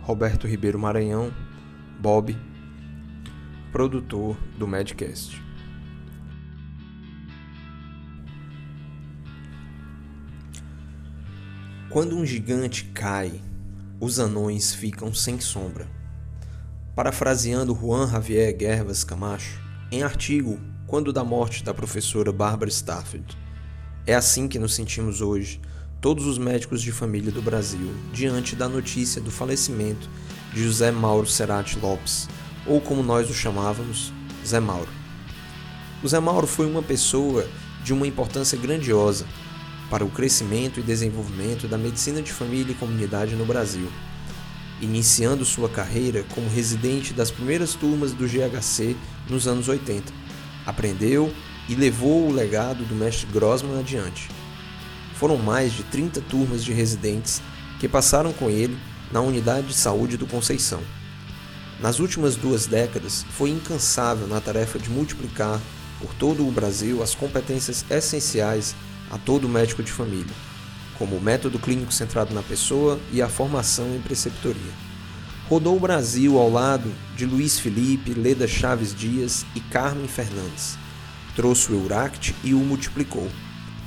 Roberto 0.03 0.47
Ribeiro 0.47 0.79
Maranhão, 0.79 1.35
Bob, 1.99 2.39
produtor 3.73 4.37
do 4.57 4.69
Medcast. 4.69 5.43
Quando 11.91 12.17
um 12.17 12.25
gigante 12.25 12.85
cai, 12.95 13.41
os 14.03 14.19
anões 14.19 14.75
ficam 14.75 15.15
sem 15.15 15.39
sombra. 15.39 15.89
Parafraseando 16.93 17.73
Juan 17.73 18.11
Javier 18.11 18.53
Gervas 18.59 19.05
Camacho, 19.05 19.61
em 19.93 20.03
artigo 20.03 20.59
Quando 20.89 21.13
da 21.13 21.23
morte 21.23 21.63
da 21.63 21.73
professora 21.73 22.33
Barbara 22.33 22.69
Stafford. 22.69 23.39
É 24.05 24.13
assim 24.13 24.49
que 24.49 24.59
nos 24.59 24.75
sentimos 24.75 25.21
hoje, 25.21 25.61
todos 26.01 26.27
os 26.27 26.37
médicos 26.37 26.83
de 26.83 26.91
família 26.91 27.31
do 27.31 27.41
Brasil, 27.41 27.95
diante 28.13 28.57
da 28.57 28.69
notícia 28.69 29.21
do 29.21 29.31
falecimento 29.31 30.11
de 30.53 30.65
José 30.65 30.91
Mauro 30.91 31.29
Cerati 31.29 31.79
Lopes, 31.79 32.29
ou 32.67 32.81
como 32.81 33.05
nós 33.05 33.31
o 33.31 33.33
chamávamos, 33.33 34.13
Zé 34.45 34.59
Mauro. 34.59 34.91
O 36.03 36.09
Zé 36.09 36.19
Mauro 36.19 36.49
foi 36.49 36.67
uma 36.67 36.83
pessoa 36.83 37.47
de 37.85 37.93
uma 37.93 38.09
importância 38.09 38.59
grandiosa 38.59 39.27
para 39.93 40.07
o 40.07 40.11
crescimento 40.11 40.81
e 40.81 40.83
desenvolvimento 40.83 41.69
da 41.69 41.77
medicina 41.77 42.23
de 42.23 42.33
família 42.33 42.73
e 42.73 42.75
comunidade 42.75 43.37
no 43.37 43.45
Brasil. 43.45 43.93
iniciando 44.81 45.45
sua 45.45 45.69
carreira 45.69 46.25
como 46.35 46.49
residente 46.49 47.13
das 47.13 47.31
primeiras 47.31 47.75
turmas 47.75 48.13
do 48.13 48.27
GHC 48.27 48.97
nos 49.29 49.47
anos 49.47 49.69
80. 49.69 50.11
Aprendeu 50.65 51.33
e 51.69 51.75
levou 51.75 52.27
o 52.27 52.33
legado 52.33 52.85
do 52.85 52.95
mestre 52.95 53.29
Grossman 53.31 53.79
adiante. 53.79 54.29
Foram 55.15 55.37
mais 55.37 55.75
de 55.75 55.85
30 55.85 56.23
turmas 56.23 56.65
de 56.65 56.73
residentes 56.73 57.43
que 57.79 57.87
passaram 57.87 58.33
com 58.33 58.49
ele 58.49 58.77
na 59.13 59.21
unidade 59.21 59.69
de 59.69 59.75
saúde 59.75 60.17
do 60.17 60.27
Conceição. 60.27 60.81
Nas 61.81 62.01
últimas 62.01 62.35
duas 62.35 62.67
décadas, 62.67 63.27
foi 63.31 63.51
incansável 63.51 64.27
na 64.27 64.41
tarefa 64.41 64.79
de 64.79 64.89
multiplicar 64.89 65.61
por 66.01 66.13
todo 66.15 66.49
o 66.49 66.51
Brasil 66.51 67.03
as 67.03 67.15
competências 67.15 67.85
essenciais 67.89 68.75
a 69.13 69.19
todo 69.19 69.47
médico 69.47 69.83
de 69.83 69.93
família, 69.93 70.35
como 70.97 71.17
o 71.17 71.21
método 71.21 71.59
clínico 71.59 71.93
centrado 71.93 72.35
na 72.35 72.43
pessoa 72.43 72.99
e 73.13 73.21
a 73.21 73.29
formação 73.29 73.95
em 73.95 74.01
preceptoria. 74.01 74.73
Rodou 75.49 75.77
o 75.77 75.81
Brasil 75.81 76.39
ao 76.39 76.51
lado 76.51 76.91
de 77.15 77.27
Luiz 77.27 77.59
Felipe, 77.59 78.15
Leda 78.15 78.49
Chaves 78.49 78.95
Dias 78.95 79.45
e 79.55 79.61
Carmen 79.61 80.09
Fernandes. 80.09 80.79
Trouxe 81.37 81.71
o 81.71 81.75
Euract 81.75 82.35
e 82.43 82.55
o 82.55 82.59
multiplicou. 82.59 83.29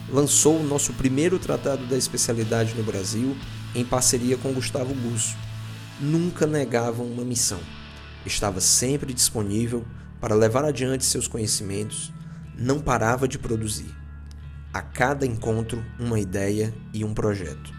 Lançou 0.07 0.59
o 0.59 0.67
nosso 0.67 0.93
primeiro 0.93 1.39
tratado 1.39 1.87
da 1.87 1.97
especialidade 1.97 2.75
no 2.75 2.83
Brasil 2.83 3.35
em 3.73 3.83
parceria 3.83 4.37
com 4.37 4.53
Gustavo 4.53 4.93
Busso. 4.93 5.35
Nunca 5.99 6.45
negava 6.45 7.01
uma 7.01 7.23
missão. 7.23 7.59
Estava 8.23 8.61
sempre 8.61 9.11
disponível 9.11 9.83
para 10.21 10.35
levar 10.35 10.65
adiante 10.65 11.03
seus 11.03 11.27
conhecimentos, 11.27 12.11
não 12.55 12.79
parava 12.79 13.27
de 13.27 13.39
produzir 13.39 14.04
a 14.75 14.81
cada 14.81 15.25
encontro 15.25 15.81
uma 15.97 16.19
ideia 16.19 16.73
e 16.93 17.05
um 17.05 17.13
projeto. 17.13 17.73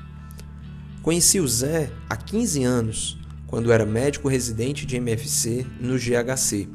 Conheci 1.03 1.39
o 1.39 1.47
Zé 1.47 1.93
há 2.09 2.17
15 2.17 2.65
anos, 2.65 3.19
quando 3.47 3.71
era 3.71 3.85
médico 3.85 4.31
residente 4.31 4.87
de 4.87 4.99
MFC 4.99 5.67
no 5.79 5.99
GHC. 5.99 6.67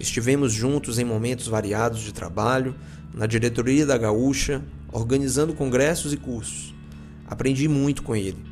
Estivemos 0.00 0.52
juntos 0.52 0.98
em 0.98 1.04
momentos 1.04 1.46
variados 1.46 2.00
de 2.00 2.12
trabalho, 2.12 2.74
na 3.14 3.26
diretoria 3.26 3.86
da 3.86 3.96
Gaúcha, 3.96 4.60
organizando 4.90 5.54
congressos 5.54 6.12
e 6.12 6.16
cursos. 6.16 6.74
Aprendi 7.24 7.68
muito 7.68 8.02
com 8.02 8.16
ele. 8.16 8.44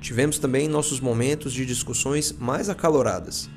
Tivemos 0.00 0.38
também 0.38 0.68
nossos 0.68 1.00
momentos 1.00 1.52
de 1.52 1.66
discussões 1.66 2.30
mais 2.30 2.68
acaloradas. 2.68 3.50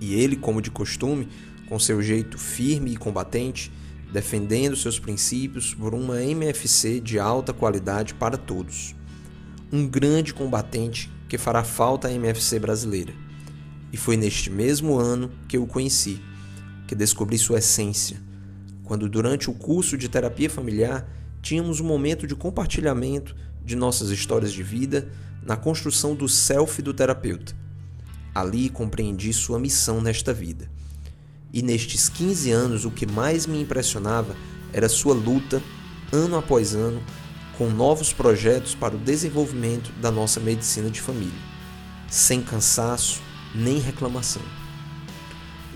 E 0.00 0.16
ele, 0.16 0.34
como 0.34 0.60
de 0.60 0.72
costume, 0.72 1.28
com 1.68 1.78
seu 1.78 2.02
jeito 2.02 2.36
firme 2.38 2.90
e 2.90 2.96
combatente, 2.96 3.70
defendendo 4.12 4.74
seus 4.74 4.98
princípios 4.98 5.74
por 5.74 5.94
uma 5.94 6.22
MFC 6.22 7.00
de 7.00 7.18
alta 7.18 7.52
qualidade 7.52 8.14
para 8.14 8.36
todos. 8.36 8.94
Um 9.70 9.86
grande 9.86 10.32
combatente 10.32 11.10
que 11.28 11.36
fará 11.36 11.62
falta 11.62 12.08
à 12.08 12.12
MFC 12.12 12.58
brasileira. 12.58 13.12
E 13.92 13.96
foi 13.96 14.16
neste 14.16 14.50
mesmo 14.50 14.98
ano 14.98 15.30
que 15.46 15.56
eu 15.56 15.62
o 15.62 15.66
conheci, 15.66 16.20
que 16.86 16.94
descobri 16.94 17.36
sua 17.36 17.58
essência, 17.58 18.18
quando 18.84 19.08
durante 19.08 19.50
o 19.50 19.54
curso 19.54 19.96
de 19.96 20.08
terapia 20.08 20.48
familiar 20.48 21.06
tínhamos 21.42 21.80
um 21.80 21.84
momento 21.84 22.26
de 22.26 22.34
compartilhamento 22.34 23.36
de 23.62 23.76
nossas 23.76 24.10
histórias 24.10 24.52
de 24.52 24.62
vida 24.62 25.10
na 25.42 25.56
construção 25.56 26.14
do 26.14 26.28
self 26.28 26.80
do 26.80 26.94
terapeuta. 26.94 27.54
Ali 28.34 28.70
compreendi 28.70 29.32
sua 29.32 29.58
missão 29.58 30.00
nesta 30.00 30.32
vida 30.32 30.70
e 31.52 31.62
nestes 31.62 32.08
15 32.08 32.50
anos, 32.50 32.84
o 32.84 32.90
que 32.90 33.06
mais 33.06 33.46
me 33.46 33.60
impressionava 33.60 34.36
era 34.72 34.88
sua 34.88 35.14
luta, 35.14 35.62
ano 36.12 36.36
após 36.36 36.74
ano, 36.74 37.02
com 37.56 37.68
novos 37.70 38.12
projetos 38.12 38.74
para 38.74 38.94
o 38.94 38.98
desenvolvimento 38.98 39.90
da 40.00 40.10
nossa 40.10 40.38
medicina 40.38 40.90
de 40.90 41.00
família, 41.00 41.40
sem 42.08 42.40
cansaço 42.40 43.20
nem 43.54 43.78
reclamação. 43.78 44.42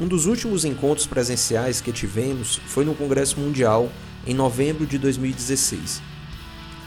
Um 0.01 0.07
dos 0.07 0.27
últimos 0.27 0.65
encontros 0.65 1.07
presenciais 1.07 1.81
que 1.81 1.93
tivemos 1.93 2.61
foi 2.67 2.85
no 2.85 2.95
Congresso 2.95 3.39
Mundial 3.39 3.91
em 4.27 4.35
novembro 4.35 4.87
de 4.87 4.99
2016. 4.99 6.03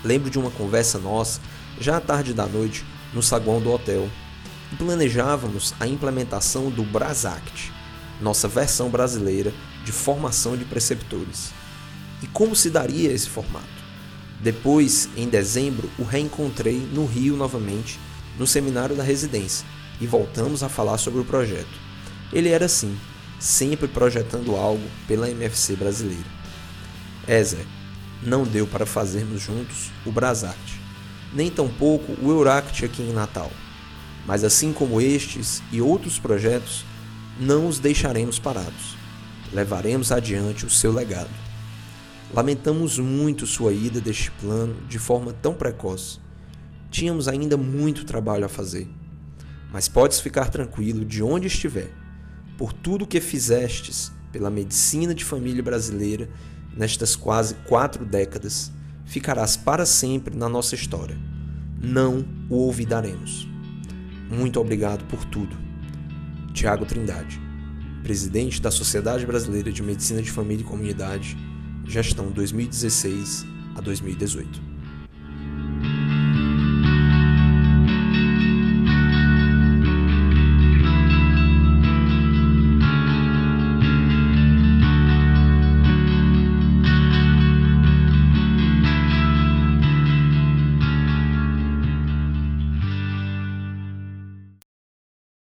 Lembro 0.04 0.30
de 0.30 0.40
uma 0.40 0.52
conversa 0.52 1.00
nossa, 1.00 1.40
já 1.80 1.98
à 1.98 2.02
tarde 2.02 2.34
da 2.34 2.46
noite, 2.46 2.86
no 3.14 3.22
saguão 3.22 3.60
do 3.62 3.72
hotel, 3.72 4.10
e 4.72 4.76
planejávamos 4.76 5.74
a 5.80 5.88
implementação 5.88 6.70
do 6.70 6.84
Brasact, 6.84 7.72
nossa 8.22 8.48
versão 8.48 8.90
brasileira 8.90 9.54
de 9.84 9.92
formação 9.92 10.56
de 10.56 10.66
preceptores. 10.66 11.52
E 12.22 12.28
como 12.28 12.56
se 12.56 12.70
daria 12.70 13.12
esse 13.12 13.30
formato? 13.30 13.66
Depois, 14.42 15.10
em 15.16 15.28
dezembro, 15.28 15.90
o 15.98 16.04
reencontrei 16.04 16.78
no 16.92 17.06
Rio 17.06 17.36
novamente, 17.36 18.00
no 18.38 18.46
seminário 18.46 18.96
da 18.96 19.04
residência, 19.04 19.66
e 20.00 20.06
voltamos 20.06 20.64
a 20.64 20.70
falar 20.70 20.98
sobre 20.98 21.22
o 21.22 21.26
projeto. 21.26 21.80
Ele 22.34 22.50
era 22.50 22.66
assim, 22.66 22.98
sempre 23.40 23.88
projetando 23.88 24.56
algo 24.56 24.84
pela 25.08 25.30
MFC 25.30 25.76
brasileira. 25.76 26.36
É, 27.28 27.42
Zé, 27.44 27.66
não 28.22 28.44
deu 28.44 28.68
para 28.68 28.86
fazermos 28.86 29.42
juntos 29.42 29.92
o 30.06 30.12
Brasact, 30.12 30.80
nem 31.34 31.50
tampouco 31.50 32.16
o 32.22 32.32
Euract 32.32 32.86
aqui 32.86 33.02
em 33.02 33.14
Natal. 33.14 33.52
Mas 34.26 34.44
assim 34.44 34.74
como 34.74 35.00
estes 35.00 35.62
e 35.72 35.82
outros 35.82 36.18
projetos, 36.18 36.84
não 37.40 37.68
os 37.68 37.80
deixaremos 37.80 38.40
parados. 38.40 38.96
Levaremos 39.52 40.12
adiante 40.12 40.66
o 40.66 40.70
seu 40.70 40.92
legado. 40.92 41.30
Lamentamos 42.34 42.98
muito 42.98 43.46
sua 43.46 43.74
ida 43.74 44.02
deste 44.02 44.32
plano 44.32 44.76
de 44.88 44.98
forma 44.98 45.34
tão 45.34 45.54
precoce. 45.54 46.20
Tínhamos 46.90 47.28
ainda 47.28 47.58
muito 47.58 48.06
trabalho 48.06 48.46
a 48.46 48.50
fazer. 48.50 48.88
Mas 49.72 49.88
podes 49.88 50.20
ficar 50.20 50.50
tranquilo 50.50 51.04
de 51.04 51.22
onde 51.22 51.48
estiver, 51.48 51.92
por 52.58 52.72
tudo 52.72 53.06
que 53.06 53.20
fizestes 53.20 54.12
pela 54.32 54.50
medicina 54.50 55.14
de 55.14 55.24
família 55.24 55.62
brasileira 55.62 56.30
nestas 56.76 57.16
quase 57.16 57.56
quatro 57.68 58.06
décadas, 58.06 58.72
ficarás 59.06 59.56
para 59.56 59.86
sempre 59.86 60.36
na 60.36 60.50
nossa 60.50 60.76
história. 60.76 61.18
Não 61.82 62.26
o 62.50 62.66
olvidaremos. 62.66 63.48
Muito 64.30 64.60
obrigado 64.60 65.06
por 65.06 65.24
tudo. 65.26 65.65
Tiago 66.56 66.86
Trindade, 66.86 67.38
presidente 68.02 68.62
da 68.62 68.72
Sociedade 68.72 69.26
Brasileira 69.26 69.74
de 69.74 69.84
Medicina 69.84 70.22
de 70.22 70.32
Família 70.32 70.64
e 70.64 70.66
Comunidade, 70.66 71.38
gestão 71.84 72.32
2016 72.32 73.46
a 73.76 73.82
2018. 73.82 74.75